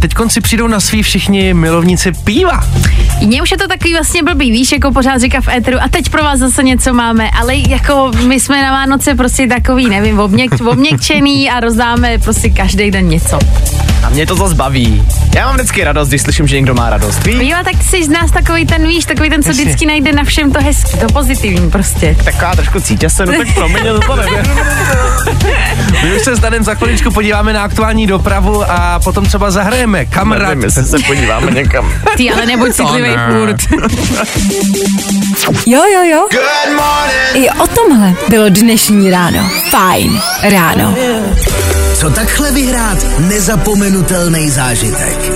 teď 0.00 0.12
si 0.28 0.40
přijdou 0.40 0.66
na 0.66 0.80
svý 0.80 1.02
všichni 1.02 1.54
milovníci 1.54 2.12
piva. 2.12 2.64
Mně 3.26 3.42
už 3.42 3.50
je 3.50 3.58
to 3.58 3.68
takový 3.68 3.92
vlastně 3.92 4.22
blbý, 4.22 4.50
víš, 4.50 4.72
jako 4.72 4.92
pořád 4.92 5.20
říká 5.20 5.40
v 5.40 5.48
éteru 5.48 5.78
a 5.82 5.88
teď 5.88 6.08
pro 6.08 6.22
vás 6.22 6.38
zase 6.38 6.62
něco 6.62 6.94
máme, 6.94 7.30
ale 7.30 7.56
jako 7.56 8.10
my 8.26 8.40
jsme 8.40 8.62
na 8.62 8.70
Vánoce 8.70 9.14
prostě 9.14 9.46
takový, 9.46 9.88
nevím, 9.88 10.18
obměk, 10.18 10.50
obměkčený 10.66 11.50
a 11.50 11.60
rozdáme 11.60 12.18
prostě 12.18 12.50
každý 12.50 12.90
den 12.90 13.08
něco. 13.08 13.38
A 14.02 14.08
mě 14.08 14.26
to 14.26 14.36
zase 14.36 14.54
baví. 14.54 15.02
Já 15.34 15.46
mám 15.46 15.54
vždycky 15.54 15.84
radost, 15.84 16.08
když 16.08 16.22
slyším, 16.22 16.48
že 16.48 16.56
někdo 16.56 16.74
má 16.74 16.90
radost. 16.90 17.24
Víš? 17.24 17.36
Jo, 17.40 17.56
tak 17.64 17.82
jsi 17.82 18.04
z 18.04 18.08
nás 18.08 18.30
takový 18.30 18.66
ten, 18.66 18.88
víš, 18.88 19.04
takový 19.04 19.30
ten, 19.30 19.42
co 19.42 19.50
vždycky 19.50 19.86
najde 19.86 20.12
na 20.12 20.24
všem 20.24 20.52
to 20.52 20.60
hezký, 20.60 20.95
to 20.96 21.06
pozitivní 21.06 21.70
prostě. 21.70 22.16
Taková 22.24 22.54
trošku 22.54 22.80
cítě 22.80 23.10
se, 23.10 23.26
no 23.26 23.32
tak 23.32 23.54
pro 23.54 23.68
mě 23.68 23.80
to 24.06 24.16
nevím. 24.16 24.38
My 26.02 26.16
už 26.16 26.22
se 26.22 26.36
s 26.36 26.40
Danem 26.40 26.64
za 26.64 26.74
chviličku 26.74 27.10
podíváme 27.10 27.52
na 27.52 27.62
aktuální 27.62 28.06
dopravu 28.06 28.64
a 28.70 29.00
potom 29.04 29.26
třeba 29.26 29.50
zahrajeme. 29.50 30.04
Kamarád. 30.04 30.48
Nevím, 30.48 30.64
jestli 30.64 30.84
se 30.84 30.98
podíváme 31.06 31.50
někam. 31.50 31.92
Ty 32.16 32.30
ale 32.30 32.46
nebuď 32.46 32.72
citlivý 32.72 33.08
ne. 33.16 33.28
furt. 33.30 33.56
Jo, 35.66 35.82
jo, 35.94 36.02
jo. 36.02 36.28
I 37.34 37.50
o 37.50 37.66
tomhle 37.66 38.14
bylo 38.28 38.48
dnešní 38.48 39.10
ráno. 39.10 39.50
Fajn 39.70 40.20
ráno. 40.42 40.94
Co 41.94 42.10
takhle 42.10 42.52
vyhrát 42.52 42.98
nezapomenutelný 43.18 44.50
zážitek? 44.50 45.32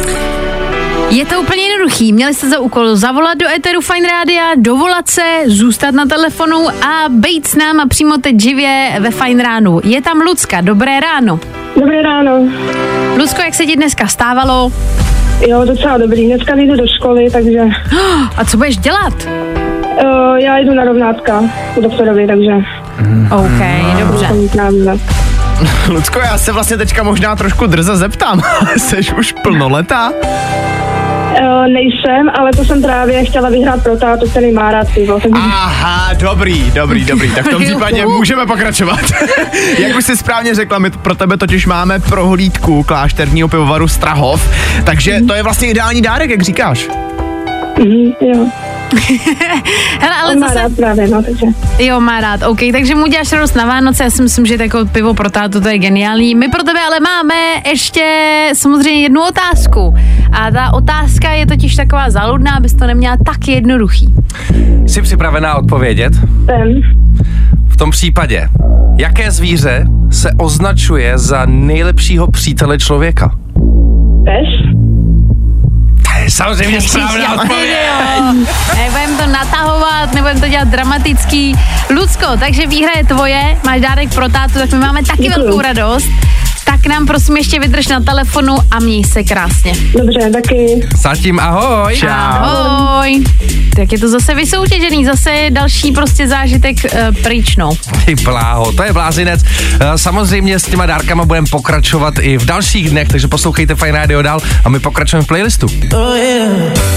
Je 1.10 1.26
to 1.26 1.40
úplně 1.40 1.69
jednoduchý. 1.80 2.12
Měli 2.12 2.34
jste 2.34 2.50
za 2.50 2.58
úkol 2.58 2.96
zavolat 2.96 3.38
do 3.38 3.48
Eteru 3.48 3.80
Fine 3.80 4.08
Rádia, 4.08 4.44
dovolat 4.56 5.08
se, 5.08 5.22
zůstat 5.46 5.90
na 5.90 6.06
telefonu 6.06 6.68
a 6.68 7.08
být 7.08 7.46
s 7.46 7.56
náma 7.56 7.86
přímo 7.86 8.18
teď 8.18 8.40
živě 8.40 8.96
ve 9.00 9.10
Fine 9.10 9.42
ránu. 9.42 9.80
Je 9.84 10.02
tam 10.02 10.20
Lucka, 10.20 10.60
dobré 10.60 11.00
ráno. 11.00 11.40
Dobré 11.76 12.02
ráno. 12.02 12.48
Lucko, 13.18 13.42
jak 13.42 13.54
se 13.54 13.66
ti 13.66 13.76
dneska 13.76 14.06
stávalo? 14.06 14.72
Jo, 15.48 15.64
docela 15.64 15.98
dobrý. 15.98 16.26
Dneska 16.26 16.54
jdu 16.54 16.76
do 16.76 16.86
školy, 16.86 17.30
takže 17.30 17.60
A 18.36 18.44
co 18.44 18.56
budeš 18.56 18.76
dělat? 18.76 19.14
uh, 20.04 20.36
já 20.36 20.58
jdu 20.58 20.74
na 20.74 20.84
rovnátka 20.84 21.44
u 21.76 21.80
doktorovi, 21.80 22.26
takže 22.26 22.52
OK, 23.30 23.62
dobře. 24.00 24.28
Lucko, 25.88 26.20
já 26.20 26.38
se 26.38 26.52
vlastně 26.52 26.76
teďka 26.76 27.02
možná 27.02 27.36
trošku 27.36 27.66
drze 27.66 27.96
zeptám. 27.96 28.42
Jseš 28.76 29.12
už 29.12 29.32
plnoletá? 29.32 30.12
Uh, 31.40 31.66
nejsem, 31.66 32.30
ale 32.38 32.50
to 32.56 32.64
jsem 32.64 32.82
právě 32.82 33.24
chtěla 33.24 33.48
vyhrát 33.50 33.82
pro 33.82 33.96
tátu, 33.96 34.28
který 34.30 34.52
má 34.52 34.70
rád 34.72 34.86
pivo. 34.94 35.18
Aha, 35.32 36.14
dobrý, 36.14 36.70
dobrý, 36.70 37.04
dobrý. 37.04 37.34
Tak 37.34 37.46
v 37.46 37.50
tom 37.50 37.64
případě 37.64 38.06
můžeme 38.06 38.46
pokračovat. 38.46 39.00
Jak 39.78 39.96
už 39.96 40.04
jsi 40.04 40.16
správně 40.16 40.54
řekla, 40.54 40.78
my 40.78 40.90
pro 40.90 41.14
tebe 41.14 41.36
totiž 41.36 41.66
máme 41.66 41.98
prohlídku 41.98 42.82
klášterního 42.82 43.48
pivovaru 43.48 43.88
Strahov, 43.88 44.48
takže 44.84 45.20
to 45.26 45.34
je 45.34 45.42
vlastně 45.42 45.68
ideální 45.68 46.02
dárek, 46.02 46.30
jak 46.30 46.42
říkáš. 46.42 46.88
mhm, 47.78 48.12
jo. 48.20 48.46
Hele, 50.00 50.14
ale 50.22 50.34
On 50.34 50.40
má 50.40 50.46
zase... 50.48 50.58
rád 50.58 50.72
právě, 50.76 51.08
no, 51.08 51.22
takže. 51.22 51.46
Jo, 51.78 52.00
má 52.00 52.20
rád, 52.20 52.42
OK, 52.42 52.58
takže 52.72 52.94
mu 52.94 53.06
děláš 53.06 53.32
radost 53.32 53.56
na 53.56 53.66
Vánoce, 53.66 54.04
já 54.04 54.10
si 54.10 54.22
myslím, 54.22 54.46
že 54.46 54.56
jako 54.60 54.84
pivo 54.92 55.14
pro 55.14 55.30
tátu 55.30 55.60
to 55.60 55.68
je 55.68 55.78
geniální. 55.78 56.34
My 56.34 56.48
pro 56.48 56.62
tebe 56.62 56.80
ale 56.86 57.00
máme 57.00 57.34
ještě 57.66 58.04
samozřejmě 58.52 59.02
jednu 59.02 59.20
otázku. 59.28 59.94
A 60.32 60.50
ta 60.50 60.72
otázka 60.72 61.30
je 61.30 61.46
totiž 61.46 61.76
taková 61.76 62.10
zaludná, 62.10 62.52
abys 62.56 62.74
to 62.74 62.86
neměla 62.86 63.16
tak 63.26 63.48
jednoduchý. 63.48 64.14
Jsi 64.86 65.02
připravená 65.02 65.54
odpovědět? 65.54 66.12
Ten. 66.46 66.80
V 67.68 67.76
tom 67.76 67.90
případě, 67.90 68.48
jaké 68.98 69.30
zvíře 69.30 69.84
se 70.10 70.30
označuje 70.38 71.18
za 71.18 71.46
nejlepšího 71.46 72.30
přítele 72.30 72.78
člověka? 72.78 73.30
Pes. 74.24 74.70
Je 76.30 76.34
samozřejmě 76.34 76.80
správná 76.80 77.34
odpověď. 77.34 77.76
Nebudem 78.76 79.16
to 79.16 79.26
natahovat, 79.26 80.14
nebudem 80.14 80.40
to 80.40 80.48
dělat 80.48 80.68
dramatický. 80.68 81.54
Lucko, 81.90 82.26
takže 82.38 82.66
výhra 82.66 82.92
je 82.96 83.04
tvoje, 83.04 83.58
máš 83.66 83.80
dárek 83.80 84.14
pro 84.14 84.28
tátu, 84.28 84.54
tak 84.54 84.70
my 84.72 84.78
máme 84.78 85.02
taky 85.02 85.22
Děkuju. 85.22 85.44
velkou 85.44 85.60
radost. 85.60 86.06
Tak 86.70 86.86
nám 86.86 87.06
prosím 87.06 87.36
ještě 87.36 87.60
vydrž 87.60 87.88
na 87.88 88.00
telefonu 88.00 88.56
a 88.70 88.78
měj 88.78 89.04
se 89.04 89.22
krásně. 89.22 89.72
Dobře, 89.98 90.30
taky. 90.30 90.88
Zatím 90.96 91.40
ahoj. 91.40 91.96
Čau. 91.96 92.08
Ahoj. 92.08 93.24
Tak 93.76 93.92
je 93.92 93.98
to 93.98 94.08
zase 94.08 94.34
vysoutěžený, 94.34 95.04
zase 95.04 95.46
další 95.50 95.92
prostě 95.92 96.28
zážitek 96.28 96.76
uh, 96.84 97.22
pryčnou. 97.22 97.70
Ty 98.04 98.14
bláho, 98.14 98.72
to 98.72 98.82
je 98.82 98.92
blázinec. 98.92 99.40
Eh, 99.80 99.98
Samozřejmě 99.98 100.58
s 100.58 100.64
těma 100.64 100.86
dárkama 100.86 101.24
budeme 101.24 101.46
pokračovat 101.50 102.14
i 102.20 102.38
v 102.38 102.44
dalších 102.44 102.90
dnech, 102.90 103.08
takže 103.08 103.28
poslouchejte 103.28 103.74
Fine 103.74 103.92
Radio 103.92 104.22
dál 104.22 104.40
a 104.64 104.68
my 104.68 104.80
pokračujeme 104.80 105.24
v 105.24 105.28
playlistu. 105.28 105.66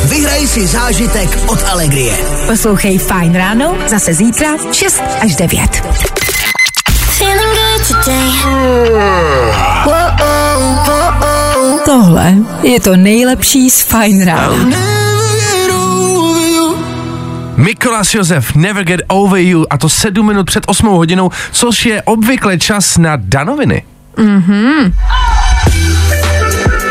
Vyhraj 0.06 0.48
si 0.48 0.68
zážitek 0.68 1.40
od 1.48 1.64
Allegrie. 1.72 2.14
Poslouchej 2.48 2.98
Fajn 2.98 3.36
ráno 3.36 3.76
zase 3.88 4.14
zítra 4.14 4.48
v 4.72 4.76
6 4.76 5.04
až 5.22 5.36
9. 5.36 6.23
Tohle 11.86 12.34
je 12.64 12.80
to 12.80 12.96
nejlepší 12.96 13.70
z 13.70 13.82
Fajn 13.82 14.26
rána. 14.26 14.78
Mikolas 17.58 18.14
Josef, 18.14 18.56
Never 18.56 18.84
Get 18.84 19.02
Over 19.08 19.40
You 19.40 19.66
a 19.70 19.78
to 19.78 19.90
sedm 19.90 20.28
minut 20.28 20.46
před 20.46 20.64
8 20.68 20.88
hodinou, 20.88 21.32
což 21.52 21.86
je 21.86 22.02
obvykle 22.02 22.58
čas 22.60 22.98
na 22.98 23.16
danoviny. 23.16 23.84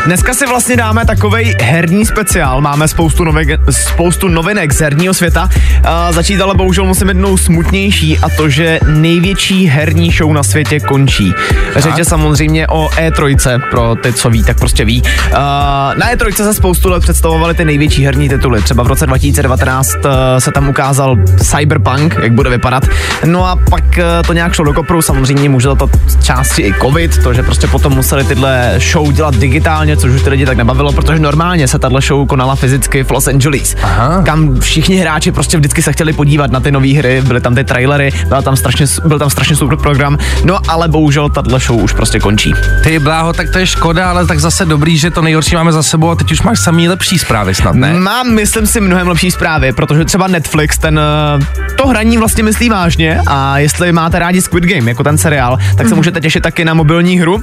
Dneska 0.05 0.33
si 0.33 0.45
vlastně 0.45 0.77
dáme 0.77 1.05
takovej 1.05 1.55
herní 1.61 2.05
speciál. 2.05 2.61
Máme 2.61 2.87
spoustu, 2.87 3.23
novek, 3.23 3.59
spoustu 3.69 4.27
novinek 4.27 4.73
z 4.73 4.79
herního 4.81 5.13
světa. 5.13 5.49
A 5.83 6.11
začít 6.11 6.41
ale 6.41 6.55
bohužel 6.55 6.85
musím 6.85 7.07
jednou 7.07 7.37
smutnější 7.37 8.19
a 8.19 8.29
to, 8.29 8.49
že 8.49 8.79
největší 8.87 9.65
herní 9.65 10.11
show 10.11 10.33
na 10.33 10.43
světě 10.43 10.79
končí. 10.79 11.33
Řeč 11.75 11.97
je 11.97 12.05
samozřejmě 12.05 12.67
o 12.67 12.87
E3, 12.87 13.61
pro 13.69 13.95
ty, 13.95 14.13
co 14.13 14.29
ví, 14.29 14.43
tak 14.43 14.59
prostě 14.59 14.85
ví. 14.85 15.03
A 15.33 15.91
na 15.97 16.13
E3 16.13 16.31
se 16.31 16.53
spoustu 16.53 16.89
let 16.89 17.03
představovaly 17.03 17.53
ty 17.53 17.65
největší 17.65 18.05
herní 18.05 18.29
tituly. 18.29 18.61
Třeba 18.61 18.83
v 18.83 18.87
roce 18.87 19.05
2019 19.05 19.89
eh, 19.95 20.41
se 20.41 20.51
tam 20.51 20.69
ukázal 20.69 21.17
Cyberpunk, 21.43 22.15
jak 22.23 22.31
bude 22.33 22.49
vypadat. 22.49 22.83
No 23.25 23.45
a 23.45 23.55
pak 23.55 23.97
eh, 23.97 24.03
to 24.27 24.33
nějak 24.33 24.53
šlo 24.53 24.65
do 24.65 24.73
kopru, 24.73 25.01
samozřejmě 25.01 25.49
může 25.49 25.67
za 25.67 25.75
to 25.75 25.89
části 26.23 26.61
i 26.61 26.73
covid, 26.81 27.23
to, 27.23 27.33
že 27.33 27.43
prostě 27.43 27.67
potom 27.67 27.93
museli 27.93 28.23
tyhle 28.23 28.79
show 28.91 29.11
dělat 29.11 29.35
digitálně, 29.35 29.92
což 29.97 30.11
už 30.11 30.21
ty 30.21 30.29
lidi 30.29 30.45
tak 30.45 30.57
nebavilo, 30.57 30.91
protože 30.91 31.19
normálně 31.19 31.67
se 31.67 31.79
tahle 31.79 32.01
show 32.01 32.27
konala 32.27 32.55
fyzicky 32.55 33.03
v 33.03 33.11
Los 33.11 33.27
Angeles, 33.27 33.75
Aha. 33.83 34.21
kam 34.25 34.59
všichni 34.59 34.95
hráči 34.95 35.31
prostě 35.31 35.57
vždycky 35.57 35.81
se 35.81 35.93
chtěli 35.93 36.13
podívat 36.13 36.51
na 36.51 36.59
ty 36.59 36.71
nové 36.71 36.93
hry, 36.93 37.21
byly 37.21 37.41
tam 37.41 37.55
ty 37.55 37.63
trailery, 37.63 38.11
byl 38.27 38.41
tam 38.41 38.55
strašně, 38.55 38.85
byl 39.05 39.19
tam 39.19 39.29
strašně 39.29 39.55
super 39.55 39.77
program, 39.77 40.17
no 40.43 40.59
ale 40.67 40.87
bohužel 40.87 41.29
tahle 41.29 41.59
show 41.59 41.83
už 41.83 41.93
prostě 41.93 42.19
končí. 42.19 42.53
Ty 42.83 42.99
bláho, 42.99 43.33
tak 43.33 43.49
to 43.49 43.59
je 43.59 43.67
škoda, 43.67 44.09
ale 44.09 44.25
tak 44.25 44.39
zase 44.39 44.65
dobrý, 44.65 44.97
že 44.97 45.11
to 45.11 45.21
nejhorší 45.21 45.55
máme 45.55 45.71
za 45.71 45.83
sebou 45.83 46.09
a 46.09 46.15
teď 46.15 46.31
už 46.31 46.41
máš 46.41 46.59
samý 46.59 46.89
lepší 46.89 47.19
zprávy 47.19 47.55
snad, 47.55 47.75
ne? 47.75 47.93
Mám, 47.93 48.31
myslím 48.31 48.67
si, 48.67 48.81
mnohem 48.81 49.07
lepší 49.07 49.31
zprávy, 49.31 49.71
protože 49.71 50.05
třeba 50.05 50.27
Netflix 50.27 50.77
ten 50.77 50.99
eh, 50.99 51.73
to 51.75 51.87
hraní 51.87 52.17
vlastně 52.17 52.43
myslí 52.43 52.69
vážně 52.69 53.19
a 53.27 53.57
jestli 53.57 53.91
máte 53.91 54.19
rádi 54.19 54.41
Squid 54.41 54.63
Game, 54.63 54.91
jako 54.91 55.03
ten 55.03 55.17
seriál, 55.17 55.57
tak 55.77 55.87
se 55.87 55.95
můžete 55.95 56.21
těšit 56.21 56.43
taky 56.43 56.65
na 56.65 56.73
mobilní 56.73 57.19
hru. 57.19 57.35
Uh, 57.35 57.41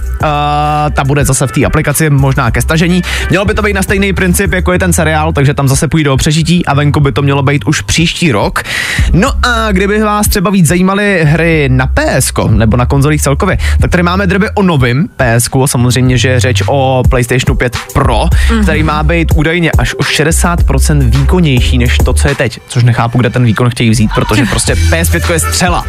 ta 0.92 1.04
bude 1.04 1.24
zase 1.24 1.46
v 1.46 1.52
té 1.52 1.64
aplikaci 1.64 2.10
možná 2.10 2.39
ke 2.50 2.62
stažení. 2.62 3.02
Mělo 3.30 3.44
by 3.44 3.54
to 3.54 3.62
být 3.62 3.72
na 3.72 3.82
stejný 3.82 4.12
princip, 4.12 4.52
jako 4.52 4.72
je 4.72 4.78
ten 4.78 4.92
seriál, 4.92 5.32
takže 5.32 5.54
tam 5.54 5.68
zase 5.68 5.88
půjde 5.88 6.10
o 6.10 6.16
přežití 6.16 6.66
a 6.66 6.74
venku 6.74 7.00
by 7.00 7.12
to 7.12 7.22
mělo 7.22 7.42
být 7.42 7.64
už 7.66 7.80
příští 7.80 8.32
rok. 8.32 8.62
No 9.12 9.32
a 9.42 9.72
kdyby 9.72 10.00
vás 10.02 10.28
třeba 10.28 10.50
víc 10.50 10.66
zajímaly 10.66 11.24
hry 11.24 11.68
na 11.72 11.86
PS 11.86 12.32
nebo 12.50 12.76
na 12.76 12.86
konzolích 12.86 13.22
celkově, 13.22 13.58
tak 13.80 13.90
tady 13.90 14.02
máme 14.02 14.26
drby 14.26 14.46
o 14.54 14.62
novém 14.62 15.08
PS, 15.08 15.48
samozřejmě, 15.66 16.18
že 16.18 16.28
je 16.28 16.40
řeč 16.40 16.62
o 16.66 17.02
PlayStation 17.10 17.56
5 17.56 17.76
Pro, 17.94 18.24
který 18.62 18.82
má 18.82 19.02
být 19.02 19.28
údajně 19.34 19.70
až 19.78 19.94
o 19.94 20.02
60% 20.02 21.10
výkonnější 21.10 21.78
než 21.78 21.98
to, 21.98 22.12
co 22.12 22.28
je 22.28 22.34
teď, 22.34 22.60
což 22.68 22.84
nechápu, 22.84 23.18
kde 23.18 23.30
ten 23.30 23.44
výkon 23.44 23.70
chtějí 23.70 23.90
vzít, 23.90 24.10
protože 24.14 24.44
prostě 24.50 24.74
PS5 24.74 25.32
je 25.32 25.40
střela. 25.40 25.84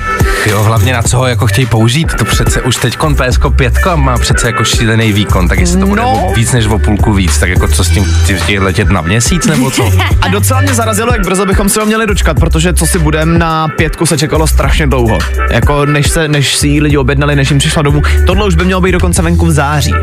Jo, 0.45 0.63
hlavně 0.63 0.93
na 0.93 1.03
co 1.03 1.17
ho 1.17 1.27
jako 1.27 1.47
chtějí 1.47 1.65
použít, 1.65 2.13
to 2.13 2.25
přece 2.25 2.61
už 2.61 2.75
teď 2.77 2.97
PSK 2.97 3.41
5 3.55 3.73
má 3.95 4.17
přece 4.17 4.47
jako 4.47 4.63
šílený 4.63 5.13
výkon, 5.13 5.47
tak 5.47 5.59
jestli 5.59 5.79
to 5.79 5.87
bude 5.87 6.01
No. 6.01 6.33
Víc 6.41 6.51
než 6.51 6.65
o 6.65 6.79
půlku 6.79 7.13
víc, 7.13 7.37
tak 7.37 7.49
jako 7.49 7.67
co 7.67 7.83
s 7.83 7.89
tím 7.89 8.05
ty 8.27 8.33
chtějí 8.33 8.59
letět 8.59 8.89
na 8.89 9.01
měsíc 9.01 9.45
nebo 9.45 9.71
co? 9.71 9.91
A 10.21 10.27
docela 10.27 10.61
mě 10.61 10.73
zarazilo, 10.73 11.13
jak 11.13 11.25
brzo 11.25 11.45
bychom 11.45 11.69
se 11.69 11.79
ho 11.79 11.85
měli 11.85 12.07
dočkat, 12.07 12.39
protože 12.39 12.73
co 12.73 12.85
si 12.85 12.99
budem 12.99 13.37
na 13.37 13.67
pětku 13.67 14.05
se 14.05 14.17
čekalo 14.17 14.47
strašně 14.47 14.87
dlouho. 14.87 15.19
Jako 15.51 15.85
než, 15.85 16.09
se, 16.09 16.27
než 16.27 16.55
si 16.55 16.67
ji 16.67 16.81
lidi 16.81 16.97
objednali, 16.97 17.35
než 17.35 17.49
jim 17.49 17.59
přišla 17.59 17.81
domů. 17.81 18.01
Tohle 18.27 18.45
už 18.45 18.55
by 18.55 18.65
mělo 18.65 18.81
být 18.81 18.91
dokonce 18.91 19.21
venku 19.21 19.45
v 19.45 19.51
září. 19.51 19.93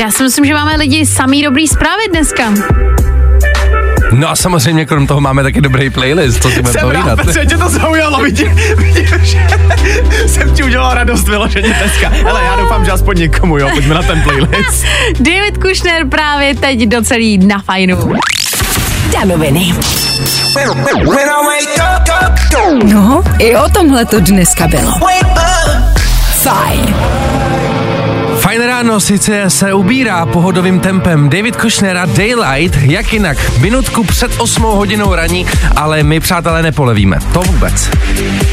Já 0.00 0.10
si 0.10 0.22
myslím, 0.22 0.44
že 0.44 0.54
máme 0.54 0.76
lidi 0.76 1.06
samý 1.06 1.42
dobrý 1.42 1.68
zprávy 1.68 2.02
dneska. 2.10 2.44
No 4.12 4.30
a 4.30 4.36
samozřejmě 4.36 4.86
krom 4.86 5.06
toho 5.06 5.20
máme 5.20 5.42
taky 5.42 5.60
dobrý 5.60 5.90
playlist, 5.90 6.42
co 6.42 6.50
si 6.50 6.62
budeme 6.62 6.80
Jsem 6.80 6.90
rád, 6.90 7.00
povídat. 7.00 7.20
protože 7.26 7.46
tě 7.46 7.56
to 7.58 7.68
zaujalo, 7.68 8.18
vidím, 8.20 8.56
vidím, 8.76 9.06
že 9.22 9.38
jsem 10.26 10.50
ti 10.54 10.62
udělal 10.62 10.94
radost 10.94 11.28
vyloženě 11.28 11.68
dneska. 11.68 12.12
Ale 12.30 12.44
já 12.44 12.56
doufám, 12.56 12.84
že 12.84 12.90
aspoň 12.92 13.18
někomu, 13.18 13.58
jo, 13.58 13.68
pojďme 13.74 13.94
na 13.94 14.02
ten 14.02 14.22
playlist. 14.22 14.84
David 15.20 15.58
Kushner 15.62 16.06
právě 16.08 16.54
teď 16.54 16.78
do 16.82 17.02
celý 17.02 17.38
na 17.38 17.58
fajnu. 17.62 18.12
Danoviny. 19.12 19.74
No, 22.84 23.22
i 23.38 23.56
o 23.56 23.68
tomhle 23.68 24.04
to 24.04 24.20
dneska 24.20 24.66
bylo. 24.68 24.92
Fajn. 26.42 26.94
Ráno 28.80 29.00
sice 29.00 29.50
se 29.50 29.72
ubírá 29.74 30.26
pohodovým 30.26 30.80
tempem 30.80 31.28
David 31.28 31.56
Kushner 31.56 31.96
a 31.96 32.06
Daylight, 32.06 32.76
jak 32.82 33.12
jinak, 33.12 33.58
minutku 33.58 34.04
před 34.04 34.32
8 34.38 34.62
hodinou 34.62 35.14
raní, 35.14 35.46
ale 35.76 36.02
my 36.02 36.20
přátelé 36.20 36.62
nepolevíme, 36.62 37.18
to 37.32 37.40
vůbec. 37.40 37.90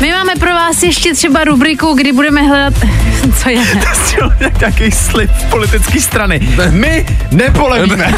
My 0.01 0.11
máme 0.11 0.35
pro 0.35 0.49
vás 0.49 0.83
ještě 0.83 1.13
třeba 1.13 1.43
rubriku, 1.43 1.93
kdy 1.93 2.11
budeme 2.11 2.41
hledat... 2.41 2.73
Co 3.37 3.49
je? 3.49 3.65
Chtěl 4.07 4.33
nějaký 4.59 4.91
slib 4.91 5.31
politické 5.49 6.01
strany. 6.01 6.49
My 6.69 7.05
nepolevíme. 7.31 8.13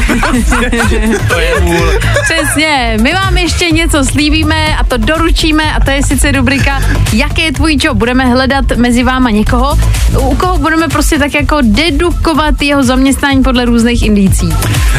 To 1.28 1.38
je 1.38 1.60
vůl. 1.60 1.92
Přesně, 2.22 2.98
my 3.02 3.12
vám 3.12 3.38
ještě 3.38 3.70
něco 3.70 4.04
slíbíme 4.04 4.76
a 4.76 4.84
to 4.84 4.96
doručíme 4.96 5.72
a 5.72 5.80
to 5.80 5.90
je 5.90 6.02
sice 6.02 6.32
rubrika 6.32 6.80
Jaký 7.12 7.42
je 7.42 7.52
tvůj 7.52 7.76
job? 7.80 7.96
Budeme 7.96 8.26
hledat 8.26 8.64
mezi 8.76 9.02
váma 9.02 9.30
někoho, 9.30 9.78
u 10.20 10.34
koho 10.34 10.58
budeme 10.58 10.88
prostě 10.88 11.18
tak 11.18 11.34
jako 11.34 11.56
dedukovat 12.00 12.62
jeho 12.62 12.84
zaměstnání 12.84 13.42
podle 13.42 13.64
různých 13.64 14.02
indicí. 14.02 14.54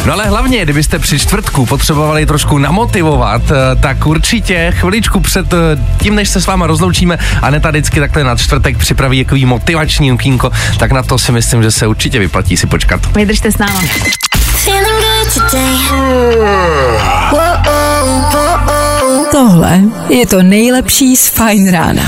No 0.06 0.14
ale 0.14 0.26
hlavně, 0.26 0.64
kdybyste 0.64 1.00
při 1.00 1.20
čtvrtku 1.20 1.66
potřebovali 1.66 2.26
trošku 2.26 2.58
namotivovat, 2.58 3.42
eh, 3.52 3.76
tak 3.76 4.08
určitě 4.08 4.74
chviličku 4.78 5.20
před 5.20 5.54
eh, 5.54 5.58
tím, 6.02 6.16
než 6.16 6.30
se 6.30 6.42
s 6.42 6.48
váma 6.48 6.68
rozloučíme, 6.68 7.18
Aneta 7.42 7.70
vždycky 7.70 8.00
takhle 8.00 8.24
na 8.24 8.36
čtvrtek 8.36 8.78
připraví 8.78 9.24
takový 9.24 9.46
motivační 9.46 10.12
okýnko, 10.12 10.52
tak 10.80 10.92
na 10.92 11.04
to 11.04 11.18
si 11.18 11.32
myslím, 11.32 11.64
že 11.64 11.72
se 11.72 11.88
určitě 11.88 12.20
vyplatí 12.20 12.58
si 12.58 12.68
počkat. 12.68 13.16
Vydržte 13.16 13.52
s 13.52 13.58
náma. 13.58 13.82
Oh. 15.92 16.72
Tohle 19.32 19.82
je 20.10 20.28
to 20.28 20.44
nejlepší 20.44 21.16
z 21.16 21.30
Fajn 21.30 21.72
rána. 21.72 22.04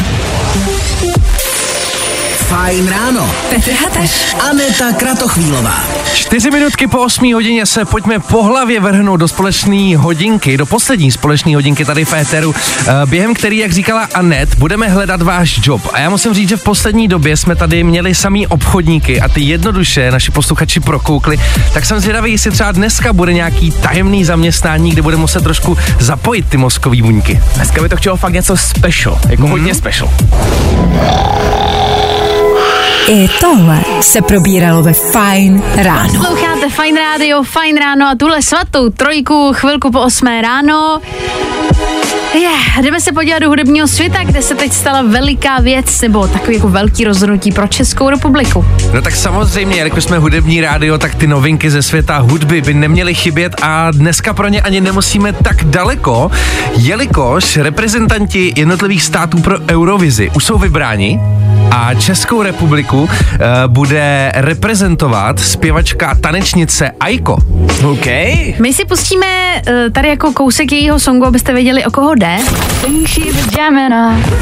Fajn 2.53 2.87
ráno. 2.87 3.35
Petr 3.49 3.71
Hataš. 3.71 4.35
Aneta 4.49 4.91
Kratochvílová. 4.91 5.83
Čtyři 6.13 6.51
minutky 6.51 6.87
po 6.87 6.99
8 6.99 7.33
hodině 7.33 7.65
se 7.65 7.85
pojďme 7.85 8.19
po 8.19 8.43
hlavě 8.43 8.79
vrhnout 8.79 9.19
do 9.19 9.27
společné 9.27 9.97
hodinky, 9.97 10.57
do 10.57 10.65
poslední 10.65 11.11
společné 11.11 11.55
hodinky 11.55 11.85
tady 11.85 12.05
v 12.05 12.13
éteru, 12.13 12.55
eh, 12.55 12.91
během 13.05 13.33
který, 13.33 13.57
jak 13.57 13.71
říkala 13.71 14.07
Anet, 14.13 14.55
budeme 14.55 14.87
hledat 14.87 15.21
váš 15.21 15.59
job. 15.63 15.81
A 15.93 15.99
já 15.99 16.09
musím 16.09 16.33
říct, 16.33 16.49
že 16.49 16.57
v 16.57 16.63
poslední 16.63 17.07
době 17.07 17.37
jsme 17.37 17.55
tady 17.55 17.83
měli 17.83 18.15
samý 18.15 18.47
obchodníky 18.47 19.21
a 19.21 19.29
ty 19.29 19.41
jednoduše 19.41 20.11
naši 20.11 20.31
posluchači 20.31 20.79
prokoukli, 20.79 21.37
tak 21.73 21.85
jsem 21.85 21.99
zvědavý, 21.99 22.31
jestli 22.31 22.51
třeba 22.51 22.71
dneska 22.71 23.13
bude 23.13 23.33
nějaký 23.33 23.71
tajemný 23.71 24.25
zaměstnání, 24.25 24.91
kde 24.91 25.01
bude 25.01 25.17
muset 25.17 25.43
trošku 25.43 25.77
zapojit 25.99 26.49
ty 26.49 26.57
mozkový 26.57 27.01
buňky. 27.01 27.41
Dneska 27.55 27.81
by 27.81 27.89
to 27.89 27.97
chtělo 27.97 28.17
fakt 28.17 28.33
něco 28.33 28.57
special, 28.57 29.19
jako 29.29 29.47
hodně 29.47 29.75
special. 29.75 30.09
I 33.07 33.29
tohle 33.41 33.83
se 34.01 34.21
probíralo 34.21 34.83
ve 34.83 34.93
Fajn 34.93 35.63
ráno. 35.75 36.13
Posloucháte 36.13 36.69
Fine 36.69 36.99
Radio, 36.99 37.43
Fine 37.43 37.79
Ráno 37.79 38.07
a 38.07 38.15
tuhle 38.15 38.41
svatou 38.41 38.89
trojku 38.89 39.51
chvilku 39.53 39.91
po 39.91 40.01
8 40.01 40.27
ráno. 40.41 41.01
Je, 42.33 42.49
jdeme 42.81 43.01
se 43.01 43.11
podívat 43.11 43.39
do 43.39 43.49
hudebního 43.49 43.87
světa, 43.87 44.23
kde 44.23 44.41
se 44.41 44.55
teď 44.55 44.73
stala 44.73 45.01
veliká 45.01 45.59
věc, 45.59 46.01
nebo 46.01 46.27
takový 46.27 46.55
jako 46.55 46.69
velký 46.69 47.03
rozhodnutí 47.03 47.51
pro 47.51 47.67
Českou 47.67 48.09
republiku. 48.09 48.65
No 48.93 49.01
tak 49.01 49.15
samozřejmě, 49.15 49.75
jelikož 49.75 50.03
jsme 50.03 50.17
hudební 50.17 50.61
rádio, 50.61 50.97
tak 50.97 51.15
ty 51.15 51.27
novinky 51.27 51.69
ze 51.71 51.81
světa 51.81 52.17
hudby 52.17 52.61
by 52.61 52.73
neměly 52.73 53.15
chybět 53.15 53.55
a 53.61 53.91
dneska 53.91 54.33
pro 54.33 54.47
ně 54.47 54.61
ani 54.61 54.81
nemusíme 54.81 55.33
tak 55.33 55.63
daleko, 55.63 56.31
jelikož 56.77 57.57
reprezentanti 57.57 58.53
jednotlivých 58.55 59.03
států 59.03 59.41
pro 59.41 59.59
Eurovizi 59.59 60.31
už 60.35 60.43
jsou 60.43 60.57
vybráni 60.57 61.19
a 61.71 61.93
Českou 61.93 62.41
republiku 62.41 63.01
uh, 63.03 63.09
bude 63.67 64.31
reprezentovat 64.35 65.39
zpěvačka 65.39 66.07
a 66.07 66.15
tanečnice 66.15 66.91
Aiko. 66.99 67.37
OK. 67.91 68.05
My 68.59 68.73
si 68.73 68.85
pustíme 68.85 69.25
uh, 69.55 69.91
tady 69.91 70.07
jako 70.07 70.33
kousek 70.33 70.71
jejího 70.71 70.99
songu, 70.99 71.25
abyste 71.25 71.53
věděli, 71.53 71.85
o 71.85 71.91
koho 71.91 72.15
jde. 72.15 72.37
She's 73.07 73.35
a 73.35 73.55
Gemini. 73.55 74.33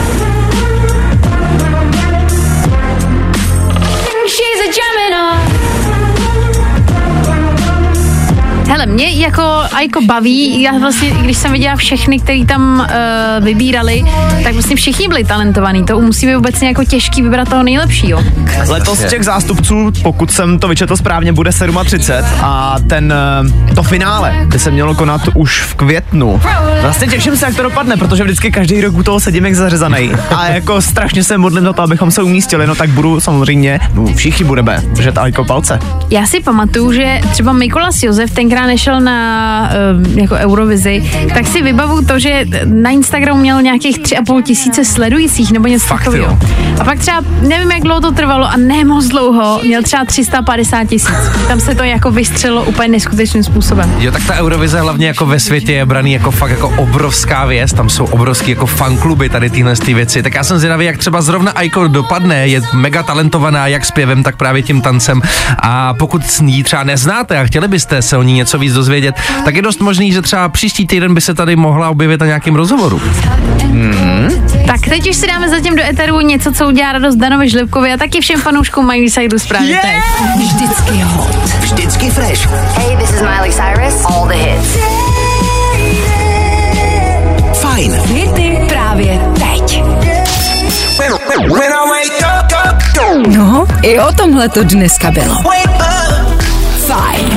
Hele, 8.71 8.85
mě 8.85 9.09
jako 9.09 9.41
Aiko 9.71 10.01
baví, 10.01 10.61
já 10.61 10.77
vlastně, 10.77 11.09
i 11.09 11.13
když 11.13 11.37
jsem 11.37 11.51
viděla 11.51 11.75
všechny, 11.75 12.19
který 12.19 12.45
tam 12.45 12.79
uh, 12.79 13.45
vybírali, 13.45 14.03
tak 14.43 14.53
vlastně 14.53 14.75
všichni 14.75 15.07
byli 15.07 15.23
talentovaní. 15.23 15.85
To 15.85 16.01
musí 16.01 16.27
být 16.27 16.35
vůbec 16.35 16.61
jako 16.61 16.83
těžký 16.83 17.21
vybrat 17.21 17.49
toho 17.49 17.63
nejlepšího. 17.63 18.23
Letos 18.67 18.99
z 18.99 19.09
těch 19.09 19.25
zástupců, 19.25 19.91
pokud 20.03 20.31
jsem 20.31 20.59
to 20.59 20.67
vyčetl 20.67 20.97
správně, 20.97 21.33
bude 21.33 21.51
37 21.85 22.25
a 22.41 22.75
ten, 22.89 23.13
eh, 23.69 23.73
to 23.75 23.83
finále 23.83 24.45
by 24.45 24.59
se 24.59 24.71
mělo 24.71 24.95
konat 24.95 25.21
už 25.35 25.61
v 25.61 25.75
květnu. 25.75 26.41
Vlastně 26.81 27.07
těším 27.07 27.37
se, 27.37 27.45
jak 27.45 27.55
to 27.55 27.63
dopadne, 27.63 27.97
protože 27.97 28.23
vždycky 28.23 28.51
každý 28.51 28.81
rok 28.81 28.95
u 28.95 29.03
toho 29.03 29.19
sedím 29.19 29.45
jak 29.45 29.55
zařezaný. 29.55 30.11
A 30.35 30.47
jako 30.47 30.81
strašně 30.81 31.23
se 31.23 31.37
modlím 31.37 31.63
za 31.63 31.73
to, 31.73 31.81
abychom 31.81 32.11
se 32.11 32.23
umístili, 32.23 32.67
no 32.67 32.75
tak 32.75 32.89
budu 32.89 33.19
samozřejmě, 33.19 33.79
no 33.93 34.05
všichni 34.15 34.45
budeme 34.45 34.83
držet 34.85 35.17
Aiko 35.17 35.43
palce. 35.43 35.79
Já 36.09 36.25
si 36.25 36.39
pamatuju, 36.39 36.93
že 36.93 37.21
třeba 37.31 37.53
Mikolas 37.53 38.03
Josef 38.03 38.31
tenkrát 38.31 38.60
nešel 38.67 39.01
na 39.01 39.69
uh, 40.03 40.17
jako 40.17 40.35
Eurovizi, 40.35 41.11
tak 41.33 41.47
si 41.47 41.61
vybavu 41.61 42.01
to, 42.05 42.19
že 42.19 42.45
na 42.65 42.89
Instagramu 42.89 43.41
měl 43.41 43.61
nějakých 43.61 43.99
tři 43.99 44.17
a 44.17 44.23
půl 44.23 44.41
tisíce 44.41 44.85
sledujících 44.85 45.51
nebo 45.51 45.67
něco 45.67 45.87
takového. 45.87 46.37
A 46.79 46.83
pak 46.83 46.99
třeba, 46.99 47.21
nevím 47.47 47.71
jak 47.71 47.83
dlouho 47.83 48.01
to 48.01 48.11
trvalo 48.11 48.45
a 48.45 48.57
ne 48.57 48.83
moc 48.83 49.07
dlouho, 49.07 49.59
měl 49.63 49.83
třeba 49.83 50.05
350 50.05 50.83
tisíc. 50.83 51.15
Tam 51.47 51.59
se 51.59 51.75
to 51.75 51.83
jako 51.83 52.11
vystřelo 52.11 52.63
úplně 52.63 52.87
neskutečným 52.87 53.43
způsobem. 53.43 53.95
Jo, 53.99 54.11
tak 54.11 54.25
ta 54.27 54.33
Eurovize 54.33 54.79
hlavně 54.79 55.07
jako 55.07 55.25
ve 55.25 55.39
světě 55.39 55.73
je 55.73 55.85
braný 55.85 56.13
jako 56.13 56.31
fakt 56.31 56.51
jako 56.51 56.69
obrovská 56.69 57.45
věc, 57.45 57.73
tam 57.73 57.89
jsou 57.89 58.05
obrovský 58.05 58.51
jako 58.51 58.65
fankluby 58.65 59.29
tady 59.29 59.49
tyhle 59.49 59.75
ty 59.75 59.93
věci, 59.93 60.23
tak 60.23 60.35
já 60.35 60.43
jsem 60.43 60.57
zvědavý, 60.57 60.85
jak 60.85 60.97
třeba 60.97 61.21
zrovna 61.21 61.51
Aiko 61.51 61.87
dopadne, 61.87 62.47
je 62.47 62.61
mega 62.73 63.03
talentovaná 63.03 63.67
jak 63.67 63.85
zpěvem, 63.85 64.23
tak 64.23 64.35
právě 64.35 64.63
tím 64.63 64.81
tancem 64.81 65.21
a 65.59 65.93
pokud 65.93 66.21
ji 66.45 66.63
třeba 66.63 66.83
neznáte 66.83 67.39
a 67.39 67.43
chtěli 67.43 67.67
byste 67.67 68.01
se 68.01 68.17
o 68.17 68.23
ní 68.23 68.33
něco 68.33 68.50
víc 68.57 68.73
dozvědět, 68.73 69.15
tak 69.45 69.55
je 69.55 69.61
dost 69.61 69.79
možný, 69.81 70.11
že 70.11 70.21
třeba 70.21 70.49
příští 70.49 70.87
týden 70.87 71.13
by 71.13 71.21
se 71.21 71.33
tady 71.33 71.55
mohla 71.55 71.89
objevit 71.89 72.19
na 72.19 72.25
nějakém 72.25 72.55
rozhovoru. 72.55 73.01
Tak 74.67 74.81
teď 74.89 75.09
už 75.09 75.15
si 75.15 75.27
dáme 75.27 75.49
zatím 75.49 75.75
do 75.75 75.83
eteru 75.83 76.19
něco, 76.19 76.51
co 76.51 76.67
udělá 76.67 76.91
radost 76.91 77.15
Danovi 77.15 77.49
Žlivkovi 77.49 77.93
a 77.93 77.97
taky 77.97 78.21
všem 78.21 78.41
fanouškům 78.41 78.85
mají 78.85 79.09
Sideu 79.09 79.39
správně 79.39 79.69
Yeah! 79.69 79.81
teď. 79.81 80.47
Vždycky 80.47 81.01
hot, 81.03 81.35
vždycky 81.61 82.09
fresh. 82.09 82.47
Hey, 82.49 82.97
this 82.97 83.09
is 83.09 83.21
Miley 83.21 83.51
Cyrus. 83.51 84.05
All 84.05 84.27
the 84.27 84.33
hits. 84.35 84.77
Fajn. 87.61 87.91
Hity 88.05 88.57
právě 88.69 89.19
teď. 89.33 89.83
No, 93.27 93.65
i 93.81 93.99
o 93.99 94.11
tomhle 94.13 94.49
to 94.49 94.63
dneska 94.63 95.11
bylo. 95.11 95.35
Fajn. 96.87 97.30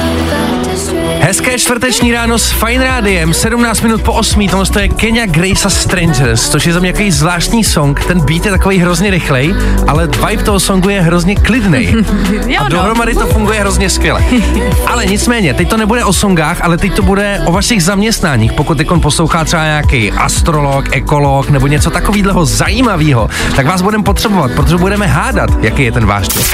Hezké 1.34 1.58
čtvrteční 1.58 2.12
ráno 2.12 2.38
s 2.38 2.50
Fine 2.50 2.84
Rádiem, 2.84 3.34
17 3.34 3.80
minut 3.80 4.02
po 4.02 4.12
8. 4.12 4.48
Tohle 4.48 4.66
to 4.66 4.78
je 4.78 4.88
Kenya 4.88 5.26
Grace 5.26 5.66
a 5.66 5.70
Strangers, 5.70 6.48
což 6.48 6.66
je 6.66 6.72
za 6.72 6.80
mě 6.80 6.86
nějaký 6.86 7.10
zvláštní 7.10 7.64
song. 7.64 8.04
Ten 8.04 8.20
beat 8.20 8.44
je 8.44 8.50
takový 8.50 8.78
hrozně 8.78 9.10
rychlej, 9.10 9.54
ale 9.88 10.06
vibe 10.06 10.42
toho 10.42 10.60
songu 10.60 10.88
je 10.88 11.00
hrozně 11.00 11.36
klidnej. 11.36 11.94
Jo, 12.46 12.60
A 12.60 12.62
no. 12.62 12.68
dohromady 12.68 13.14
to 13.14 13.26
funguje 13.26 13.60
hrozně 13.60 13.90
skvěle. 13.90 14.24
Ale 14.86 15.06
nicméně, 15.06 15.54
teď 15.54 15.68
to 15.68 15.76
nebude 15.76 16.04
o 16.04 16.12
songách, 16.12 16.60
ale 16.62 16.78
teď 16.78 16.94
to 16.94 17.02
bude 17.02 17.40
o 17.46 17.52
vašich 17.52 17.84
zaměstnáních. 17.84 18.52
Pokud 18.52 18.78
teď 18.78 18.88
poslouchá 19.02 19.44
třeba 19.44 19.64
nějaký 19.64 20.12
astrolog, 20.12 20.96
ekolog 20.96 21.50
nebo 21.50 21.66
něco 21.66 21.90
takového 21.90 22.44
zajímavého, 22.44 23.28
tak 23.56 23.66
vás 23.66 23.82
budeme 23.82 24.04
potřebovat, 24.04 24.50
protože 24.56 24.76
budeme 24.76 25.06
hádat, 25.06 25.50
jaký 25.60 25.82
je 25.82 25.92
ten 25.92 26.06
váš 26.06 26.26
job. 26.36 26.46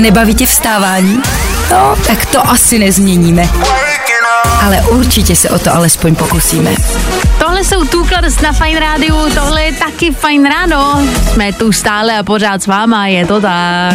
Nebaví 0.00 0.34
tě 0.34 0.46
vstávání? 0.46 1.22
No, 1.70 1.96
tak 2.06 2.26
to 2.26 2.50
asi 2.54 2.78
nezměníme. 2.78 3.48
Ale 4.62 4.82
určitě 4.90 5.36
se 5.36 5.50
o 5.50 5.58
to 5.58 5.74
alespoň 5.74 6.14
pokusíme. 6.14 6.70
Tohle 7.38 7.64
jsou 7.64 7.84
Tukladest 7.84 8.42
na 8.42 8.52
Fine 8.52 8.80
Rádiu, 8.80 9.16
tohle 9.34 9.62
je 9.62 9.72
taky 9.72 10.14
Fine 10.14 10.50
Ráno. 10.50 11.06
Jsme 11.32 11.52
tu 11.52 11.72
stále 11.72 12.18
a 12.18 12.22
pořád 12.22 12.62
s 12.62 12.66
váma, 12.66 13.06
je 13.06 13.26
to 13.26 13.40
tak. 13.40 13.94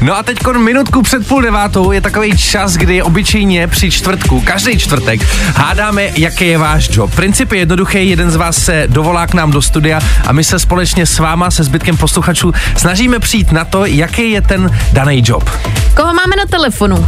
No 0.00 0.16
a 0.16 0.22
teď 0.22 0.38
minutku 0.58 1.02
před 1.02 1.26
půl 1.26 1.42
devátou 1.42 1.92
je 1.92 2.00
takový 2.00 2.36
čas, 2.36 2.74
kdy 2.74 3.02
obyčejně 3.02 3.68
při 3.68 3.90
čtvrtku, 3.90 4.40
každý 4.40 4.78
čtvrtek, 4.78 5.20
hádáme, 5.56 6.08
jaký 6.16 6.46
je 6.46 6.58
váš 6.58 6.88
job. 6.92 7.14
Princip 7.14 7.52
je 7.52 7.58
jednoduchý, 7.58 8.08
jeden 8.08 8.30
z 8.30 8.36
vás 8.36 8.56
se 8.56 8.84
dovolá 8.86 9.26
k 9.26 9.34
nám 9.34 9.50
do 9.50 9.62
studia 9.62 10.00
a 10.26 10.32
my 10.32 10.44
se 10.44 10.58
společně 10.58 11.06
s 11.06 11.18
váma, 11.18 11.50
se 11.50 11.64
zbytkem 11.64 11.96
posluchačů, 11.96 12.52
snažíme 12.76 13.18
přijít 13.18 13.52
na 13.52 13.64
to, 13.64 13.84
jaký 13.84 14.30
je 14.30 14.42
ten 14.42 14.70
daný 14.92 15.22
job. 15.26 15.50
Koho 15.96 16.14
máme 16.14 16.36
na 16.36 16.46
telefonu? 16.50 17.06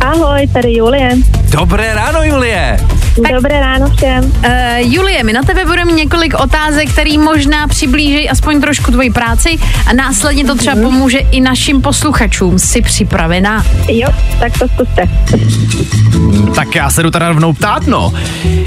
Ahoj, 0.00 0.48
tady 0.52 0.72
Julie. 0.72 1.10
Dobré 1.50 1.94
ráno, 1.94 2.22
Julie. 2.22 2.78
Tak- 3.22 3.32
Dobré 3.32 3.60
ráno 3.60 3.90
všem. 3.96 4.24
Uh, 4.24 4.52
Julie, 4.78 5.24
my 5.24 5.32
na 5.32 5.42
tebe 5.42 5.64
budeme 5.64 5.92
mít 5.92 5.96
několik 5.98 6.34
otázek, 6.40 6.90
který 6.92 7.18
možná 7.18 7.68
přiblíží 7.68 8.28
aspoň 8.30 8.60
trošku 8.60 8.90
tvoji 8.90 9.10
práci 9.10 9.58
a 9.86 9.92
následně 9.92 10.44
to 10.44 10.54
třeba 10.54 10.76
pomůže 10.76 11.18
i 11.18 11.40
našim 11.40 11.82
posluchačům. 11.82 12.58
Jsi 12.58 12.82
připravená? 12.82 13.64
Jo, 13.88 14.08
tak 14.40 14.58
to 14.58 14.68
zkuste. 14.68 15.08
Tak 16.54 16.74
já 16.74 16.90
se 16.90 17.02
jdu 17.02 17.10
teda 17.10 17.28
rovnou 17.28 17.52
ptát, 17.52 17.86
no. 17.86 18.12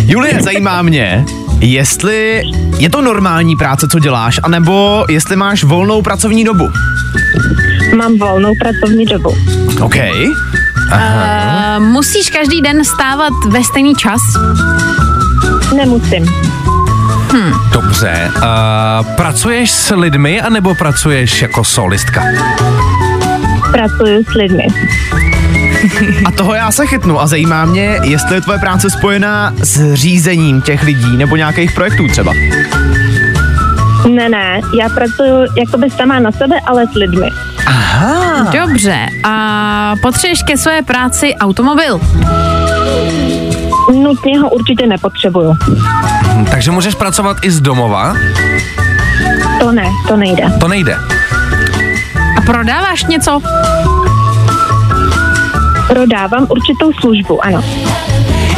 Julie, 0.05 0.41
zajímá 0.41 0.81
mě, 0.81 1.25
jestli 1.59 2.43
je 2.79 2.89
to 2.89 3.01
normální 3.01 3.55
práce, 3.55 3.87
co 3.91 3.99
děláš, 3.99 4.39
anebo 4.43 5.05
jestli 5.09 5.35
máš 5.35 5.63
volnou 5.63 6.01
pracovní 6.01 6.43
dobu. 6.43 6.69
Mám 7.97 8.17
volnou 8.17 8.53
pracovní 8.61 9.05
dobu. 9.05 9.35
OK. 9.81 9.95
Uh, 10.93 11.83
musíš 11.83 12.29
každý 12.29 12.61
den 12.61 12.85
stávat 12.85 13.33
ve 13.49 13.63
stejný 13.63 13.95
čas? 13.95 14.21
Nemusím. 15.75 16.25
Dobře. 17.71 18.31
Uh, 18.35 18.41
pracuješ 19.15 19.71
s 19.71 19.95
lidmi, 19.95 20.41
anebo 20.41 20.75
pracuješ 20.75 21.41
jako 21.41 21.63
solistka? 21.63 22.23
Pracuju 23.71 24.23
s 24.23 24.33
lidmi. 24.33 24.67
A 26.25 26.31
toho 26.31 26.53
já 26.53 26.71
se 26.71 26.85
chytnu 26.85 27.21
a 27.21 27.27
zajímá 27.27 27.65
mě, 27.65 27.99
jestli 28.03 28.35
je 28.35 28.41
tvoje 28.41 28.59
práce 28.59 28.89
spojená 28.89 29.53
s 29.63 29.93
řízením 29.93 30.61
těch 30.61 30.83
lidí 30.83 31.17
nebo 31.17 31.35
nějakých 31.35 31.71
projektů 31.71 32.07
třeba. 32.07 32.33
Ne, 34.09 34.29
ne, 34.29 34.61
já 34.79 34.89
pracuju 34.89 35.45
jakoby 35.57 35.89
sama 35.89 36.19
na 36.19 36.31
sebe, 36.31 36.55
ale 36.65 36.85
s 36.91 36.95
lidmi. 36.95 37.27
Aha. 37.67 38.51
Dobře. 38.51 39.05
A 39.23 39.93
potřebuješ 40.01 40.43
ke 40.43 40.57
své 40.57 40.81
práci 40.81 41.35
automobil? 41.35 42.01
Nutně 43.93 44.39
ho 44.39 44.49
určitě 44.49 44.87
nepotřebuju. 44.87 45.53
Hm, 45.63 46.45
Takže 46.51 46.71
můžeš 46.71 46.95
pracovat 46.95 47.37
i 47.41 47.51
z 47.51 47.61
domova? 47.61 48.15
To 49.59 49.71
ne, 49.71 49.85
to 50.07 50.17
nejde. 50.17 50.43
To 50.59 50.67
nejde. 50.67 50.97
A 52.37 52.41
prodáváš 52.45 53.03
něco? 53.05 53.41
Prodávám 55.87 56.47
určitou 56.49 56.93
službu, 56.99 57.45
ano. 57.45 57.63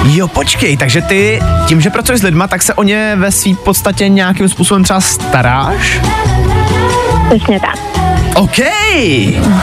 Jo, 0.03 0.27
počkej, 0.27 0.77
takže 0.77 1.01
ty 1.01 1.41
tím, 1.67 1.81
že 1.81 1.89
pracuješ 1.89 2.19
s 2.21 2.23
lidma, 2.23 2.47
tak 2.47 2.61
se 2.61 2.73
o 2.73 2.83
ně 2.83 3.13
ve 3.15 3.31
svý 3.31 3.55
podstatě 3.55 4.09
nějakým 4.09 4.49
způsobem 4.49 4.83
třeba 4.83 5.01
staráš? 5.01 6.01
Přesně 7.29 7.59
tak. 7.59 7.86
OK. 8.37 8.57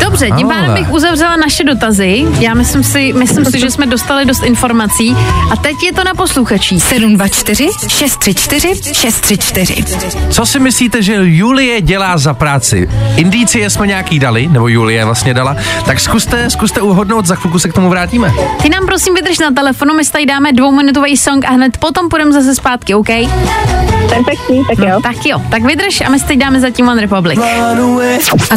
Dobře, 0.00 0.30
tím 0.37 0.48
pádem 0.48 0.74
bych 0.74 0.90
uzavřela 0.92 1.37
naše 1.37 1.64
dotazy. 1.64 2.24
Já 2.40 2.54
myslím 2.54 2.84
si, 2.84 3.12
myslím 3.12 3.44
si, 3.44 3.60
že 3.60 3.70
jsme 3.70 3.87
dostali 3.87 4.24
dost 4.24 4.42
informací. 4.42 5.16
A 5.50 5.56
teď 5.56 5.82
je 5.82 5.92
to 5.92 6.04
na 6.04 6.14
posluchačích. 6.14 6.82
724 6.82 7.68
634 7.88 8.94
634. 8.94 9.84
Co 10.30 10.46
si 10.46 10.58
myslíte, 10.58 11.02
že 11.02 11.14
Julie 11.22 11.80
dělá 11.80 12.18
za 12.18 12.34
práci? 12.34 12.88
Indicie 13.16 13.70
jsme 13.70 13.87
nějaký 13.87 14.18
dali, 14.18 14.48
nebo 14.48 14.68
Julie 14.68 15.04
vlastně 15.04 15.34
dala, 15.34 15.56
tak 15.87 16.00
zkuste, 16.00 16.50
zkuste 16.50 16.80
uhodnout, 16.80 17.26
za 17.26 17.34
chvilku 17.34 17.58
se 17.58 17.68
k 17.68 17.72
tomu 17.72 17.88
vrátíme. 17.88 18.32
Ty 18.62 18.68
nám 18.68 18.87
prosím 18.87 19.14
vydrž 19.14 19.38
na 19.38 19.50
telefonu, 19.50 19.94
my 19.94 20.04
si 20.04 20.12
tady 20.12 20.26
dáme 20.26 20.52
dvouminutový 20.52 21.16
song 21.16 21.44
a 21.44 21.50
hned 21.50 21.76
potom 21.76 22.08
půjdeme 22.08 22.32
zase 22.32 22.54
zpátky, 22.54 22.94
OK? 22.94 23.08
Perfektní, 24.08 24.64
tak 24.64 24.78
jo. 24.78 25.00
Tak 25.02 25.26
jo, 25.26 25.42
tak 25.50 25.62
vydrž 25.62 26.00
a 26.00 26.08
my 26.10 26.18
si 26.18 26.26
teď 26.26 26.38
dáme 26.38 26.60
zatím 26.60 26.88
One 26.88 27.00
Republic. 27.00 27.40
A 28.50 28.56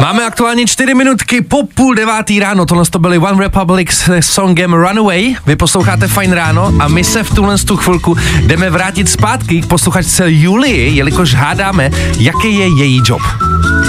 Máme 0.00 0.26
aktuálně 0.26 0.66
4 0.66 0.94
minutky 0.94 1.40
po 1.40 1.66
půl 1.74 1.94
devátý 1.94 2.40
ráno. 2.40 2.66
Tohle 2.66 2.84
to 2.84 2.98
byly 2.98 3.18
One 3.18 3.44
Republic 3.44 3.90
s 3.90 4.26
songem 4.26 4.72
Runaway. 4.72 5.34
Vy 5.46 5.56
posloucháte 5.56 6.08
Fajn 6.08 6.32
ráno 6.32 6.72
a 6.80 6.88
my 6.88 7.04
se 7.04 7.22
v 7.22 7.34
tuhle 7.34 7.58
tu 7.58 7.76
chvilku 7.76 8.16
jdeme 8.46 8.70
vrátit 8.70 9.08
zpátky 9.08 9.62
k 9.62 9.66
posluchačce 9.66 10.32
Julii, 10.32 10.96
jelikož 10.96 11.34
hádáme, 11.34 11.90
jaký 12.18 12.58
je 12.58 12.66
její 12.66 13.02
job. 13.04 13.22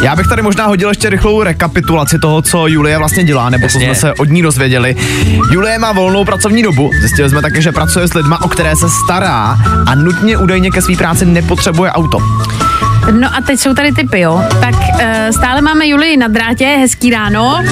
Já 0.01 0.15
bych 0.15 0.27
tady 0.27 0.41
možná 0.41 0.65
hodil 0.65 0.89
ještě 0.89 1.09
rychlou 1.09 1.43
rekapitulaci 1.43 2.19
toho, 2.19 2.41
co 2.41 2.67
Julie 2.67 2.97
vlastně 2.97 3.23
dělá, 3.23 3.49
nebo 3.49 3.67
co 3.69 3.79
Jasně. 3.79 3.85
jsme 3.85 3.95
se 3.95 4.13
od 4.13 4.29
ní 4.29 4.41
dozvěděli. 4.41 4.95
Julie 5.51 5.79
má 5.79 5.91
volnou 5.91 6.25
pracovní 6.25 6.63
dobu, 6.63 6.91
zjistili 6.99 7.29
jsme 7.29 7.41
také, 7.41 7.61
že 7.61 7.71
pracuje 7.71 8.07
s 8.07 8.13
lidma, 8.13 8.41
o 8.41 8.47
které 8.47 8.75
se 8.75 8.89
stará 9.05 9.57
a 9.85 9.95
nutně 9.95 10.37
údajně 10.37 10.71
ke 10.71 10.81
své 10.81 10.95
práci 10.95 11.25
nepotřebuje 11.25 11.91
auto. 11.91 12.17
No 13.11 13.27
a 13.35 13.41
teď 13.41 13.59
jsou 13.59 13.73
tady 13.73 13.91
typy, 13.91 14.19
jo. 14.19 14.41
Tak 14.61 14.75
uh, 14.75 14.99
stále 15.31 15.61
máme 15.61 15.87
Julii 15.87 16.17
na 16.17 16.27
drátě, 16.27 16.65
hezký 16.65 17.09
ráno. 17.09 17.63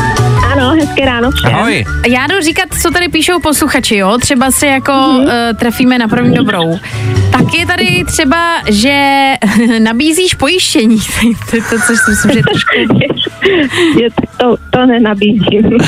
Ano, 0.51 0.69
hezké 0.69 1.05
ráno 1.05 1.31
všem. 1.31 1.55
Ahoj. 1.55 1.85
Já 2.07 2.27
jdu 2.27 2.41
říkat, 2.41 2.65
co 2.81 2.91
tady 2.91 3.07
píšou 3.07 3.39
posluchači, 3.39 3.95
jo. 3.95 4.17
Třeba 4.21 4.51
si 4.51 4.67
jako 4.67 4.91
uh, 4.91 5.27
trefíme 5.55 5.97
na 5.97 6.07
první 6.07 6.35
dobrou. 6.35 6.79
Tak 7.31 7.53
je 7.53 7.65
tady 7.65 8.03
třeba, 8.07 8.55
že 8.69 9.33
nabízíš 9.79 10.33
pojištění. 10.33 10.99
to, 11.49 11.55
je 11.55 11.61
to, 11.61 11.75
což 11.87 11.99
si 11.99 12.11
myslím, 12.11 12.31
že 12.31 12.39
je 12.39 12.43
trošku... 12.43 12.75
Je, 13.99 14.09
to, 14.37 14.55
to 14.69 14.85
nenabízím. 14.85 15.65
Uh, 15.65 15.79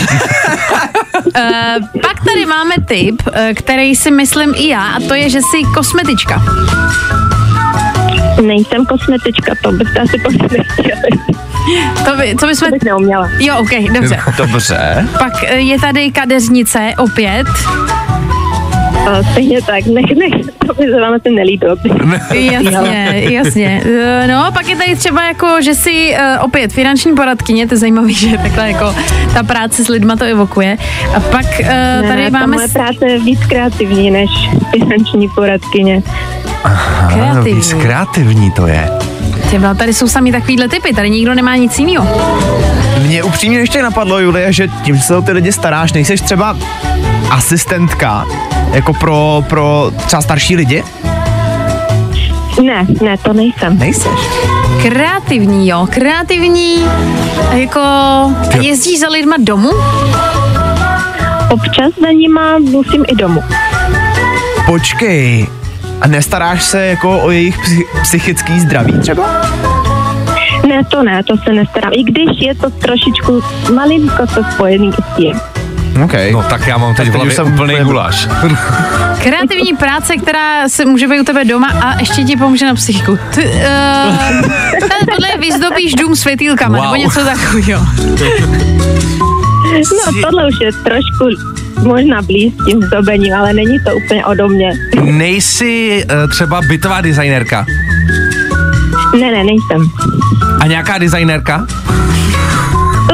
pak 2.02 2.26
tady 2.26 2.46
máme 2.46 2.76
tip, 2.88 3.22
který 3.56 3.96
si 3.96 4.12
myslím 4.12 4.54
i 4.56 4.68
já, 4.68 4.84
a 4.84 5.00
to 5.08 5.14
je, 5.14 5.30
že 5.30 5.40
jsi 5.42 5.64
kosmetička. 5.74 6.42
Nejsem 8.42 8.86
kosmetička, 8.86 9.54
to 9.64 9.72
byste 9.72 10.00
asi 10.00 10.18
po 10.20 10.30
mně 10.30 10.48
nechtěli. 10.58 11.10
To, 12.06 12.18
by, 12.18 12.36
co 12.40 12.48
bychom... 12.48 12.70
To 12.70 12.72
bych 12.72 12.84
neuměla. 12.84 13.30
Jo, 13.40 13.58
ok, 13.58 13.70
dobře. 13.94 14.20
Dobře. 14.38 15.08
Pak 15.20 15.44
eh, 15.44 15.56
je 15.56 15.80
tady 15.80 16.12
kadeřnice 16.12 16.94
opět. 16.98 17.48
Stejně 19.32 19.62
tak, 19.62 19.86
nech, 19.86 20.06
nech, 20.18 20.46
to 20.68 20.74
by 20.74 20.84
se 20.84 21.02
vám 21.02 21.14
asi 21.14 21.30
nelíbilo. 21.36 21.76
Jasně, 22.34 23.24
jasně. 23.30 23.82
Eh, 23.86 24.28
No, 24.28 24.52
pak 24.54 24.68
je 24.68 24.76
tady 24.76 24.96
třeba 24.96 25.24
jako, 25.28 25.48
že 25.62 25.76
si 25.76 26.14
uh, 26.14 26.46
opět 26.46 26.74
finanční 26.74 27.16
poradkyně, 27.16 27.68
to 27.68 27.74
je 27.74 27.78
zajímavé, 27.78 28.12
že 28.14 28.38
takhle 28.38 28.72
jako 28.72 28.96
ta 29.34 29.44
práce 29.44 29.84
s 29.86 29.88
lidma 29.88 30.16
to 30.16 30.24
evokuje. 30.26 30.78
A 31.16 31.20
pak 31.20 31.46
uh, 31.60 31.68
Ne, 31.68 32.04
tady 32.08 32.32
ta 32.32 32.40
máme 32.40 32.56
moje 32.56 32.68
práce 32.68 33.08
je 33.08 33.20
víc 33.20 33.40
kreativní 33.46 34.12
než 34.12 34.30
finanční 34.72 35.28
poradkyně. 35.36 36.02
Ano, 36.64 36.78
kreativní. 37.14 37.54
víc 37.54 37.74
kreativní 37.74 38.52
to 38.52 38.68
je. 38.68 38.90
Třeba 39.48 39.74
tady 39.74 39.94
jsou 39.94 40.08
sami 40.08 40.32
takovýhle 40.32 40.68
typy, 40.68 40.94
tady 40.94 41.10
nikdo 41.10 41.36
nemá 41.36 41.56
nic 41.56 41.80
jiného. 41.80 42.08
Mně 43.06 43.24
upřímně 43.24 43.60
ještě 43.60 43.84
napadlo, 43.84 44.20
Julie, 44.20 44.54
že 44.54 44.68
tím 44.68 45.00
se 45.00 45.16
o 45.16 45.22
ty 45.22 45.32
lidi 45.32 45.52
staráš, 45.52 45.94
nejseš 45.94 46.22
třeba 46.22 46.58
asistentka, 47.32 48.26
jako 48.74 48.94
pro, 48.94 49.44
pro 49.50 49.92
třeba 50.06 50.22
starší 50.22 50.56
lidi? 50.56 50.84
Ne, 52.64 52.88
ne, 53.02 53.18
to 53.18 53.34
nejsem. 53.34 53.80
Nejseš. 53.80 54.20
Kreativní, 54.82 55.70
jo, 55.70 55.88
kreativní, 55.92 56.86
a 57.52 57.54
jako 57.54 57.80
a 57.80 58.58
jezdíš 58.62 59.00
za 59.00 59.08
lidma 59.10 59.36
domů? 59.40 59.70
Občas 61.52 61.94
za 62.02 62.08
nima 62.08 62.60
musím 62.60 63.06
i 63.08 63.16
domů. 63.16 63.44
Počkej, 64.66 65.48
a 66.02 66.08
nestaráš 66.08 66.64
se 66.64 66.86
jako 66.86 67.20
o 67.20 67.32
jejich 67.32 67.58
psy- 67.60 67.86
psychický 68.02 68.60
zdraví 68.60 69.00
třeba? 69.00 69.24
Ne, 70.68 70.84
to 70.92 71.04
ne, 71.04 71.24
to 71.24 71.34
se 71.38 71.54
nestarám. 71.54 71.94
I 71.94 72.04
když 72.04 72.30
je 72.40 72.56
to 72.56 72.70
trošičku 72.70 73.44
malinko 73.76 74.28
to 74.28 74.44
spojený 74.52 74.92
s 74.92 75.18
tím. 75.18 75.40
OK. 76.04 76.14
No 76.32 76.44
tak 76.44 76.68
já 76.68 76.78
mám 76.78 76.96
teď 76.96 77.08
v 77.08 77.12
teď 77.12 77.16
hlavě 77.16 77.32
už 77.32 77.36
jsem 77.36 77.46
úplný 77.54 77.74
úplně- 77.74 77.84
guláš. 77.84 78.28
Kreativní 79.24 79.74
práce, 79.80 80.18
která 80.18 80.70
se 80.70 80.86
může 80.86 81.08
být 81.08 81.20
u 81.20 81.24
tebe 81.24 81.46
doma 81.46 81.68
a 81.68 82.00
ještě 82.00 82.24
ti 82.24 82.36
pomůže 82.38 82.66
na 82.66 82.74
psychiku. 82.76 83.20
Ty, 83.36 83.44
uh, 83.46 84.16
podle 85.00 85.28
vyzdobíš 85.40 85.94
dům 85.94 86.16
světýlkama, 86.16 86.78
Wow. 86.78 86.84
nebo 86.84 86.96
něco 86.96 87.20
takového. 87.26 87.86
No, 89.74 90.22
tohle 90.24 90.48
už 90.48 90.56
je 90.62 90.72
trošku 90.72 91.26
možná 91.88 92.22
blíž 92.22 92.54
s 92.54 92.66
tím 92.66 92.82
zdobením, 92.84 93.34
ale 93.34 93.54
není 93.54 93.78
to 93.80 93.96
úplně 94.06 94.26
ode 94.26 94.48
mě. 94.48 94.70
Nejsi 95.02 96.04
uh, 96.24 96.30
třeba 96.32 96.62
bytová 96.62 97.02
designérka? 97.02 97.66
Ne, 99.20 99.32
ne, 99.32 99.44
nejsem. 99.44 99.92
A 100.60 100.68
nějaká 100.68 100.98
designérka? 100.98 101.66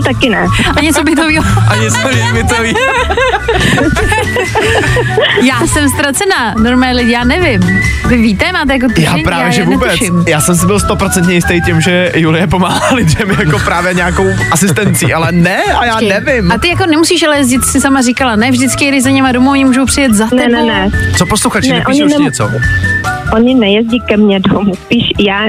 Taky 0.06 0.30
ne. 0.30 0.46
A 0.78 0.82
něco 0.82 1.04
by 1.04 1.16
to 1.16 1.22
bylo. 1.28 1.44
A 1.70 1.76
něco 1.76 1.98
bytový. 2.34 2.74
Já 5.42 5.68
jsem 5.68 5.89
ztracená, 5.89 6.54
normálně 6.63 6.96
lidi, 6.96 7.12
já 7.12 7.24
nevím. 7.24 7.62
Vy 8.08 8.18
víte, 8.18 8.52
máte 8.52 8.74
jako 8.74 8.88
tušení? 8.88 9.06
Já 9.06 9.24
právě, 9.24 9.52
že 9.52 9.62
já 9.62 9.66
vůbec. 9.68 9.92
netuším. 9.92 10.24
Já 10.28 10.42
jsem 10.42 10.56
si 10.56 10.66
byl 10.66 10.80
stoprocentně 10.80 11.34
jistý 11.34 11.62
tím, 11.62 11.82
že 11.82 12.12
Julie 12.16 12.48
pomáhá 12.48 12.96
lidem 12.96 13.30
jako 13.39 13.60
právě 13.60 13.94
nějakou 13.94 14.26
asistencí, 14.52 15.13
ale 15.13 15.32
ne 15.32 15.63
a 15.63 15.86
já 15.86 16.00
nevím. 16.00 16.52
A 16.52 16.58
ty 16.58 16.68
jako 16.68 16.86
nemusíš 16.86 17.24
ale 17.24 17.38
jezdit, 17.38 17.66
si 17.66 17.82
sama 17.82 18.02
říkala, 18.02 18.36
ne 18.36 18.52
vždycky 18.52 18.86
jeli 18.86 19.02
za 19.02 19.10
něma 19.10 19.32
domů, 19.32 19.52
oni 19.52 19.66
můžou 19.66 19.86
přijet 19.86 20.13
za 20.13 20.26
Ne, 20.26 20.30
tebou. 20.44 20.52
ne, 20.56 20.63
ne. 20.66 20.92
Co 21.18 21.26
posluchači, 21.26 21.70
Ne, 21.70 21.86
oni 21.88 22.00
ještě 22.02 22.13
nem- 22.18 22.24
něco? 22.24 22.50
Oni 23.34 23.54
nejezdí 23.56 24.00
ke 24.00 24.18
mně 24.18 24.39
domů, 24.39 24.76
spíš 24.76 25.04
já 25.20 25.39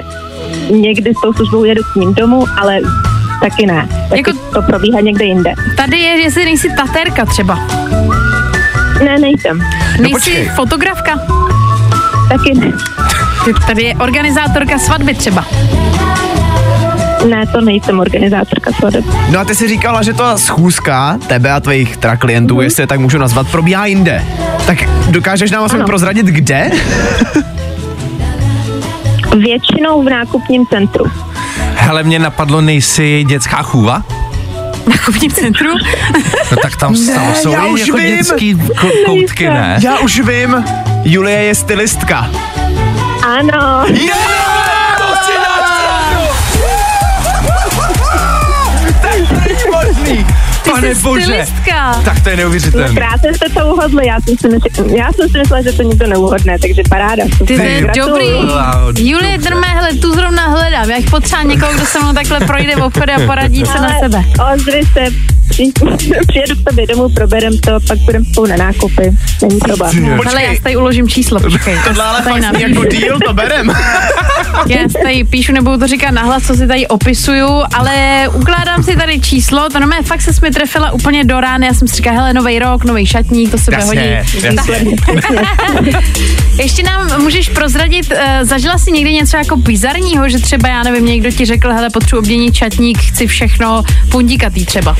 někdy 0.71 1.15
s 1.15 1.21
tou 1.23 1.33
službou 1.33 1.65
jedu 1.65 1.83
k 1.93 1.97
ním 1.97 2.15
domů, 2.15 2.45
ale 2.61 2.79
taky 3.51 3.67
ne. 3.67 3.89
Taky 4.09 4.21
Jako- 4.27 4.33
to 4.53 4.63
probíhá 4.63 5.01
někde 5.01 5.25
jinde. 5.25 5.53
Tady 5.77 5.99
je, 5.99 6.21
jestli 6.23 6.45
nejsi 6.45 6.69
tatérka 6.77 7.25
třeba. 7.25 7.59
Ne, 9.05 9.19
nejsem. 9.19 9.59
Nejsi 10.01 10.13
počkej. 10.13 10.49
fotografka. 10.57 11.19
Taky 12.29 12.55
ne. 12.55 12.73
Ty- 13.45 13.53
Tady 13.67 13.83
je 13.83 13.95
organizátorka 13.95 14.79
svatby 14.79 15.15
třeba. 15.15 15.45
Ne, 17.29 17.47
to 17.47 17.61
nejsem 17.61 18.01
organizátorka 18.01 18.73
svateb. 18.73 19.05
No 19.31 19.39
a 19.41 19.45
ty 19.45 19.55
si 19.55 19.69
říkala, 19.69 20.03
že 20.03 20.13
ta 20.13 20.37
schůzka 20.39 21.19
tebe 21.27 21.53
a 21.53 21.61
tvých 21.61 21.97
teda 21.97 22.17
klientů, 22.17 22.61
jestli 22.61 22.83
je 22.83 22.87
tak 22.87 23.01
můžu 23.01 23.19
nazvat, 23.19 23.49
probíhá 23.51 23.87
jinde. 23.87 24.25
Tak 24.67 24.79
dokážeš 25.11 25.51
nám 25.51 25.65
aspoň 25.65 25.85
prozradit, 25.85 26.27
kde? 26.27 26.71
Většinou 29.37 30.03
v 30.03 30.11
nákupním 30.11 30.67
centru. 30.67 31.05
Hele, 31.85 32.03
mě 32.03 32.19
napadlo, 32.19 32.61
nejsi 32.61 33.25
dětská 33.29 33.63
chůva? 33.63 34.03
Na 34.87 34.99
kupním 35.05 35.31
centru. 35.31 35.69
No 36.51 36.57
tak 36.63 36.77
tam, 36.77 36.95
tam 37.15 37.35
jsou 37.35 37.51
já 37.53 37.65
už 37.67 37.81
jako 37.81 37.97
vím. 37.97 38.17
dětský 38.17 38.55
ko- 38.55 39.05
koutky, 39.07 39.45
ne? 39.49 39.79
Já 39.83 39.99
už 39.99 40.21
vím, 40.21 40.65
Julie 41.05 41.43
je 41.43 41.55
stylistka. 41.55 42.31
Ano, 43.27 43.85
To 43.87 43.93
Pane 50.75 50.95
bože, 50.95 51.25
Stylistka. 51.25 52.01
tak 52.05 52.21
to 52.21 52.29
je 52.29 52.37
neuvěřitelné. 52.37 52.95
krásně 52.95 53.35
jste 53.35 53.49
to 53.49 53.67
uhodli, 53.67 54.07
já 54.07 54.21
jsem 54.21 54.37
si, 54.39 54.49
mysl, 54.49 54.97
já 54.97 55.13
jsem 55.13 55.29
si 55.29 55.39
myslela, 55.39 55.63
že 55.63 55.73
to 55.73 55.83
nikdo 55.83 56.07
neuhodne, 56.07 56.59
takže 56.59 56.83
paráda. 56.89 57.25
Ty 57.47 57.57
to 57.57 57.63
je 57.63 57.87
dobrý. 57.97 58.27
Julie 59.09 59.39
Drmé, 59.39 59.67
hele, 59.67 59.95
tu 59.95 60.15
zrovna 60.15 60.49
hledám. 60.49 60.91
Já 60.91 60.97
jich 60.97 61.11
potřeba 61.11 61.43
někoho, 61.43 61.73
kdo 61.75 61.87
se 61.87 61.99
mnou 61.99 62.13
takhle 62.13 62.41
projde 62.41 62.77
v 62.77 62.83
obchodě 62.83 63.13
a 63.13 63.27
poradí 63.27 63.67
se 63.67 63.81
na 63.81 63.99
sebe. 63.99 64.25
Ozvi 64.55 64.81
se, 64.93 65.07
při, 65.49 65.73
přijedu 66.29 66.55
k 66.57 66.69
tobě 66.69 66.87
domů, 66.87 67.09
proberem 67.09 67.59
to, 67.59 67.71
pak 67.89 67.99
budeme 67.99 68.25
spolu 68.25 68.47
na 68.47 68.57
nákupy. 68.57 69.13
Není 69.43 69.59
problém. 69.59 70.21
Hele, 70.25 70.43
já 70.43 70.55
si 70.55 70.61
tady 70.61 70.77
uložím 70.77 71.09
číslo, 71.09 71.41
počkej. 71.41 71.79
Tohle 71.85 72.05
ale 72.05 72.23
Tady 72.23 72.43
fakt 72.43 72.61
jako 72.61 72.85
deal, 72.85 73.19
to 73.27 73.35
berem. 73.35 73.73
Já 74.69 74.89
si 74.89 74.95
tady 75.03 75.25
píšu, 75.25 75.53
nebudu 75.53 75.79
to 75.79 75.87
říkat 75.87 76.11
nahlas, 76.11 76.43
co 76.47 76.55
si 76.55 76.67
tady 76.67 76.87
opisuju, 76.87 77.49
ale 77.75 78.25
ukládám 78.29 78.83
si 78.83 78.97
tady 78.97 79.21
číslo, 79.21 79.69
to 79.69 79.81
normálně 79.81 80.07
fakt 80.07 80.23
se 80.23 80.31
mi 80.43 80.51
trefila 80.65 80.93
úplně 80.93 81.25
do 81.25 81.41
rány, 81.41 81.67
já 81.67 81.75
jsem 81.75 81.89
si 81.89 81.97
říkala, 81.97 82.17
hele, 82.17 82.33
nový 82.33 82.59
rok, 82.59 82.85
nový 82.85 83.07
šatník, 83.07 83.51
to 83.51 83.59
se 83.59 83.71
bude 83.71 83.85
hodit. 83.85 84.01
Jasně, 84.01 84.49
jasně. 84.49 84.97
Ještě 86.63 86.83
nám 86.83 87.23
můžeš 87.23 87.49
prozradit, 87.49 88.13
uh, 88.13 88.19
zažila 88.43 88.79
jsi 88.79 88.93
někdy 88.93 89.13
něco 89.13 89.37
jako 89.37 89.57
bizarního, 89.57 90.29
že 90.29 90.39
třeba, 90.39 90.69
já 90.69 90.83
nevím, 90.83 91.07
někdo 91.07 91.31
ti 91.31 91.45
řekl, 91.45 91.73
hele, 91.73 91.91
potřebuji 91.91 92.19
obměnit 92.19 92.55
šatník, 92.55 92.99
chci 92.99 93.27
všechno 93.27 93.83
pundíkatý 94.11 94.67
třeba. 94.67 94.97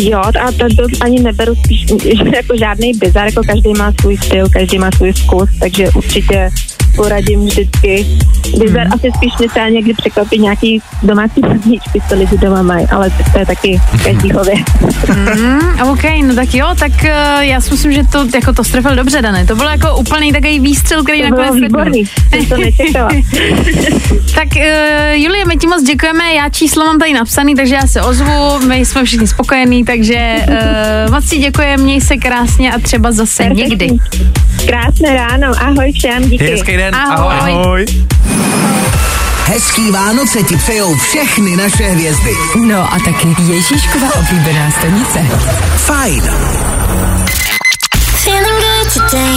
Jo, 0.00 0.18
a 0.18 0.52
to, 0.52 0.76
to 0.76 0.82
ani 1.00 1.20
neberu 1.20 1.54
spíš 1.64 1.86
že 1.86 2.36
jako 2.36 2.56
žádný 2.58 2.92
bizar, 2.92 3.26
jako 3.26 3.42
každý 3.46 3.72
má 3.78 3.92
svůj 4.00 4.16
styl, 4.16 4.48
každý 4.48 4.78
má 4.78 4.90
svůj 4.96 5.12
vkus, 5.12 5.50
takže 5.60 5.90
určitě 5.94 6.50
poradím 6.98 7.46
vždycky 7.46 8.06
Bizar 8.58 8.86
asi 8.94 9.10
spíš 9.16 9.32
mě 9.38 9.48
třeba 9.48 9.68
někdy 9.68 9.94
překvapí 9.94 10.38
nějaký 10.38 10.82
domácí 11.02 11.40
pevničky, 11.40 12.00
co 12.08 12.14
lidi 12.14 12.38
doma 12.38 12.62
mají, 12.62 12.86
ale 12.86 13.10
to 13.32 13.38
je 13.38 13.46
taky 13.46 13.80
každýho 14.04 14.44
věc. 14.44 14.58
Mm, 15.16 15.90
OK, 15.90 16.02
no 16.22 16.34
tak 16.34 16.54
jo, 16.54 16.66
tak 16.78 16.92
uh, 17.02 17.08
já 17.40 17.60
si 17.60 17.70
myslím, 17.70 17.92
že 17.92 18.02
to 18.12 18.26
jako 18.34 18.52
to 18.52 18.64
strefil 18.64 18.96
dobře, 18.96 19.22
Dane. 19.22 19.46
To 19.46 19.56
bylo 19.56 19.68
jako 19.68 19.96
úplný 19.96 20.32
takový 20.32 20.60
výstřel, 20.60 21.02
který 21.02 21.22
To 21.22 21.28
bylo 21.28 21.42
nakonec 21.42 21.62
výborný, 21.62 22.04
jsem 22.30 22.46
to 22.46 22.56
nečekala. 22.56 23.10
Tak 24.34 24.48
uh, 24.56 24.62
Julie, 25.12 25.44
my 25.44 25.56
ti 25.56 25.66
moc 25.66 25.82
děkujeme, 25.82 26.32
já 26.34 26.48
číslo 26.48 26.84
mám 26.84 26.98
tady 26.98 27.12
napsaný, 27.12 27.54
takže 27.54 27.74
já 27.74 27.86
se 27.86 28.02
ozvu, 28.02 28.58
my 28.66 28.76
jsme 28.76 29.04
všichni 29.04 29.26
spokojení, 29.26 29.84
takže 29.84 30.34
uh, 30.48 31.14
moc 31.14 31.30
ti 31.30 31.38
děkujeme, 31.38 31.82
měj 31.82 32.00
se 32.00 32.16
krásně 32.16 32.72
a 32.72 32.78
třeba 32.78 33.12
zase 33.12 33.44
někdy. 33.44 33.88
Krásné 34.66 35.14
ráno, 35.14 35.52
ahoj 35.60 35.92
všem, 35.92 36.30
díky. 36.30 36.44
Hezký 36.44 36.76
den, 36.76 36.87
Ahoj. 36.94 37.34
ahoj. 37.34 37.52
Ahoj. 37.52 37.86
Hezký 39.48 39.90
Vánoce 39.90 40.42
ti 40.42 40.56
přejou 40.56 40.94
všechny 40.96 41.56
naše 41.56 41.84
hvězdy. 41.84 42.32
No 42.66 42.92
a 42.94 42.98
taky 43.04 43.42
Ježíškova 43.42 44.06
oblíbená 44.18 44.70
stanice. 44.70 45.18
Fajn. 45.76 46.22
Feeling 48.14 48.60
good 48.60 48.92
today. 48.92 49.36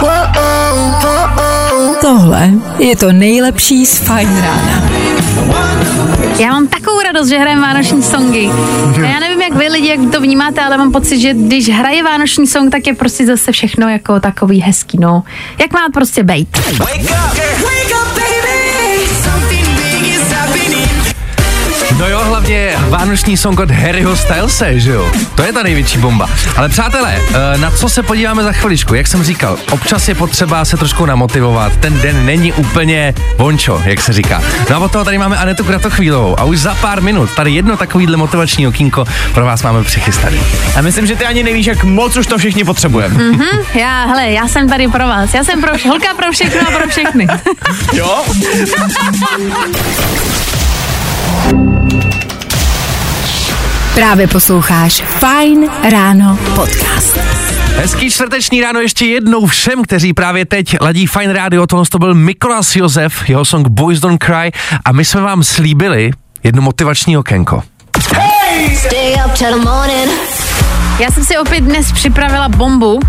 Whoa, 0.00 0.10
oh, 0.36 1.02
whoa, 1.02 1.28
oh. 1.36 1.96
Tohle 2.00 2.50
je 2.78 2.96
to 2.96 3.12
nejlepší 3.12 3.86
z 3.86 3.98
Fajn 3.98 4.42
rána. 4.42 4.82
Já 6.38 6.52
mám 6.52 6.66
takovou 6.66 6.87
radost, 7.12 7.28
že 7.28 7.38
hrajeme 7.38 7.62
vánoční 7.62 8.02
songy. 8.02 8.50
A 9.02 9.06
já 9.06 9.20
nevím, 9.20 9.42
jak 9.42 9.54
vy 9.54 9.68
lidi, 9.68 9.88
jak 9.88 10.12
to 10.12 10.20
vnímáte, 10.20 10.60
ale 10.60 10.76
mám 10.76 10.92
pocit, 10.92 11.20
že 11.20 11.34
když 11.34 11.68
hraje 11.68 12.02
vánoční 12.02 12.46
song, 12.46 12.72
tak 12.72 12.86
je 12.86 12.94
prostě 12.94 13.26
zase 13.26 13.52
všechno 13.52 13.88
jako 13.88 14.20
takový 14.20 14.60
hezký, 14.60 14.98
no. 15.00 15.22
Jak 15.60 15.72
má 15.72 15.88
prostě 15.92 16.22
bejt. 16.22 16.48
No 16.78 16.86
jo, 17.90 17.97
hlavně 22.48 22.76
vánoční 22.88 23.36
song 23.36 23.60
od 23.60 23.70
Harryho 23.70 24.16
Stylese, 24.16 24.80
že 24.80 24.90
jo? 24.92 25.12
To 25.34 25.42
je 25.42 25.52
ta 25.52 25.62
největší 25.62 25.98
bomba. 25.98 26.30
Ale 26.56 26.68
přátelé, 26.68 27.22
eh, 27.54 27.58
na 27.58 27.70
co 27.70 27.88
se 27.88 28.02
podíváme 28.02 28.42
za 28.42 28.52
chviličku? 28.52 28.94
Jak 28.94 29.06
jsem 29.06 29.22
říkal, 29.22 29.58
občas 29.70 30.08
je 30.08 30.14
potřeba 30.14 30.64
se 30.64 30.76
trošku 30.76 31.06
namotivovat. 31.06 31.76
Ten 31.76 32.00
den 32.00 32.26
není 32.26 32.52
úplně 32.52 33.14
vončo, 33.38 33.82
jak 33.84 34.00
se 34.00 34.12
říká. 34.12 34.42
No 34.70 34.76
a 34.76 34.78
od 34.78 34.92
toho 34.92 35.04
tady 35.04 35.18
máme 35.18 35.36
Anetu 35.36 35.64
Kratochvílovou 35.64 36.40
a 36.40 36.44
už 36.44 36.58
za 36.58 36.74
pár 36.74 37.02
minut 37.02 37.30
tady 37.36 37.50
jedno 37.50 37.76
takovýhle 37.76 38.16
motivační 38.16 38.66
okýnko 38.66 39.04
pro 39.34 39.44
vás 39.44 39.62
máme 39.62 39.84
přichystaný. 39.84 40.40
A 40.76 40.80
myslím, 40.80 41.06
že 41.06 41.16
ty 41.16 41.24
ani 41.24 41.42
nevíš, 41.42 41.66
jak 41.66 41.84
moc 41.84 42.16
už 42.16 42.26
to 42.26 42.38
všichni 42.38 42.64
potřebujeme. 42.64 43.14
Hm, 43.14 43.40
já, 43.74 44.04
hele, 44.04 44.30
já 44.30 44.48
jsem 44.48 44.68
tady 44.68 44.88
pro 44.88 45.06
vás. 45.06 45.34
Já 45.34 45.44
jsem 45.44 45.60
pro 45.60 45.74
vše, 45.76 45.88
holka 45.88 46.14
pro 46.14 46.32
všechno 46.32 46.68
a 46.68 46.70
pro 46.70 46.88
všechny. 46.88 47.26
Jo? 47.92 48.24
Právě 53.98 54.26
posloucháš 54.26 55.02
Fajn 55.02 55.70
ráno 55.90 56.38
podcast. 56.54 57.18
Hezký 57.76 58.10
čtvrteční 58.10 58.60
ráno 58.60 58.80
ještě 58.80 59.06
jednou 59.06 59.46
všem, 59.46 59.82
kteří 59.82 60.12
právě 60.12 60.44
teď 60.44 60.76
ladí 60.80 61.06
Fine 61.06 61.32
Radio. 61.32 61.66
Tohle 61.66 61.84
to 61.90 61.98
byl 61.98 62.14
Mikolas 62.14 62.76
Josef, 62.76 63.28
jeho 63.28 63.44
song 63.44 63.68
Boys 63.68 64.00
Don't 64.00 64.24
Cry 64.24 64.52
a 64.84 64.92
my 64.92 65.04
jsme 65.04 65.20
vám 65.20 65.44
slíbili 65.44 66.10
jedno 66.44 66.62
motivační 66.62 67.16
okénko. 67.16 67.62
Stay 68.74 69.14
up 69.26 69.32
till 69.38 69.58
the 69.58 69.64
morning. 69.64 70.12
Já 70.98 71.10
jsem 71.10 71.24
si 71.24 71.38
opět 71.38 71.60
dnes 71.60 71.92
připravila 71.92 72.48
bombu. 72.48 73.00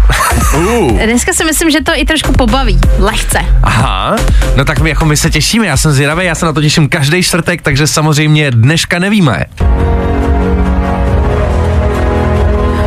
Dneska 1.05 1.33
si 1.33 1.45
myslím, 1.45 1.71
že 1.71 1.81
to 1.83 1.91
i 1.95 2.05
trošku 2.05 2.31
pobaví. 2.31 2.79
Lehce. 2.99 3.39
Aha, 3.63 4.15
no 4.55 4.65
tak 4.65 4.79
my, 4.79 4.89
jako 4.89 5.05
my 5.05 5.17
se 5.17 5.29
těšíme, 5.29 5.67
já 5.67 5.77
jsem 5.77 5.91
zvědavý, 5.91 6.25
já 6.25 6.35
se 6.35 6.45
na 6.45 6.53
to 6.53 6.61
těším 6.61 6.89
každý 6.89 7.23
čtvrtek, 7.23 7.61
takže 7.61 7.87
samozřejmě 7.87 8.51
dneška 8.51 8.99
nevíme. 8.99 9.45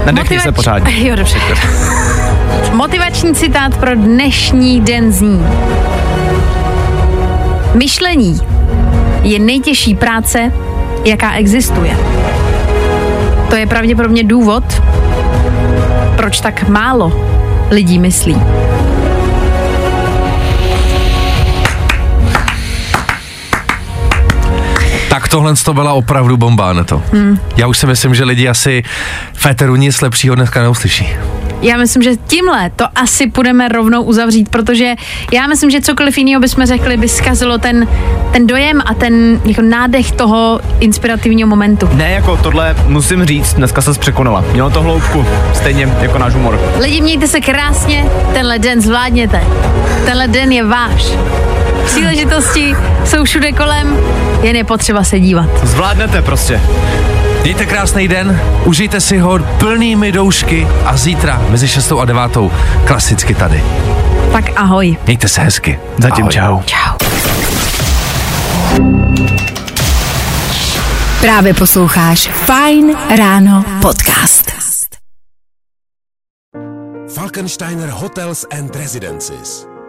Nadechni 0.07 0.41
se 0.41 0.53
pořádně. 0.53 0.93
Jo, 1.09 1.17
dobře. 1.17 1.39
Motivační 2.73 3.35
citát 3.35 3.77
pro 3.77 3.95
dnešní 3.95 4.81
den 4.81 5.13
zní. 5.13 5.47
Myšlení 7.75 8.41
je 9.23 9.39
nejtěžší 9.39 9.95
práce, 9.95 10.53
jaká 11.05 11.33
existuje. 11.35 11.97
To 13.51 13.57
je 13.57 13.67
pravděpodobně 13.67 14.25
důvod, 14.25 14.83
proč 16.17 16.41
tak 16.41 16.69
málo 16.69 17.13
lidí 17.71 17.99
myslí. 17.99 18.37
Tak 25.13 25.29
tohle 25.29 25.55
to 25.65 25.75
byla 25.75 25.93
opravdu 25.93 26.37
bomba, 26.37 26.73
ne 26.73 26.85
to. 26.85 27.03
Hmm. 27.13 27.39
Já 27.57 27.67
už 27.67 27.79
si 27.79 27.87
myslím, 27.87 28.15
že 28.15 28.25
lidi 28.25 28.49
asi 28.49 28.83
v 29.33 29.47
éteru 29.47 29.77
nic 29.77 30.01
lepšího 30.01 30.35
dneska 30.35 30.63
neuslyší. 30.63 31.09
Já 31.63 31.77
myslím, 31.77 32.03
že 32.03 32.17
tímhle 32.27 32.71
to 32.71 32.85
asi 32.95 33.27
půjdeme 33.27 33.69
rovnou 33.69 34.03
uzavřít, 34.03 34.49
protože 34.49 34.95
já 35.33 35.47
myslím, 35.47 35.71
že 35.71 35.81
cokoliv 35.81 36.19
jiného 36.19 36.41
bychom 36.41 36.67
řekli, 36.67 36.97
by 36.97 37.09
zkazilo 37.09 37.59
ten, 37.59 37.89
ten 38.33 38.47
dojem 38.47 38.83
a 38.87 38.95
ten 38.95 39.41
jako 39.45 39.63
nádech 39.63 40.13
toho 40.13 40.61
inspirativního 40.81 41.49
momentu. 41.49 41.89
Ne, 41.93 42.11
jako 42.11 42.37
tohle 42.37 42.77
musím 42.87 43.25
říct, 43.25 43.55
dneska 43.55 43.83
se 43.83 43.93
překonala. 43.93 44.45
Mělo 44.53 44.71
to 44.71 44.83
hloubku, 44.83 45.27
stejně 45.55 45.93
jako 46.01 46.19
náš 46.19 46.35
humor. 46.35 46.61
Lidi, 46.81 47.01
mějte 47.01 47.29
se 47.29 47.41
krásně, 47.41 48.07
tenhle 48.35 48.59
den 48.59 48.81
zvládněte. 48.81 49.45
Tenhle 50.05 50.29
den 50.29 50.53
je 50.53 50.65
váš. 50.65 51.13
Příležitosti 51.85 52.77
jsou 53.05 53.25
všude 53.25 53.53
kolem, 53.53 53.97
jen 54.43 54.57
je 54.57 54.65
potřeba 54.65 55.05
se 55.05 55.21
dívat. 55.21 55.49
Zvládnete 55.63 56.23
prostě. 56.23 56.61
Mějte 57.43 57.67
krásný 57.67 58.09
den, 58.09 58.41
užijte 58.65 59.01
si 59.01 59.19
ho 59.19 59.39
plnými 59.59 60.13
doušky 60.13 60.69
a 60.85 60.97
zítra 60.97 61.43
mezi 61.49 61.69
6 61.69 61.93
a 61.93 62.05
9 62.05 62.39
klasicky 62.85 63.35
tady. 63.35 63.65
Tak 64.33 64.45
ahoj. 64.57 64.97
Mějte 65.07 65.29
se 65.29 65.41
hezky. 65.41 65.79
Zatím 65.99 66.25
Ahoj. 66.25 66.33
čau. 66.33 66.61
Čau. 66.67 66.97
Právě 71.21 71.55
posloucháš 71.55 72.29
Fajn 72.29 72.97
ráno 73.19 73.65
podcast. 73.83 74.53
Falkensteiner 77.15 77.89
Hotels 77.89 78.45
and 78.59 78.77
Residences. 78.77 79.72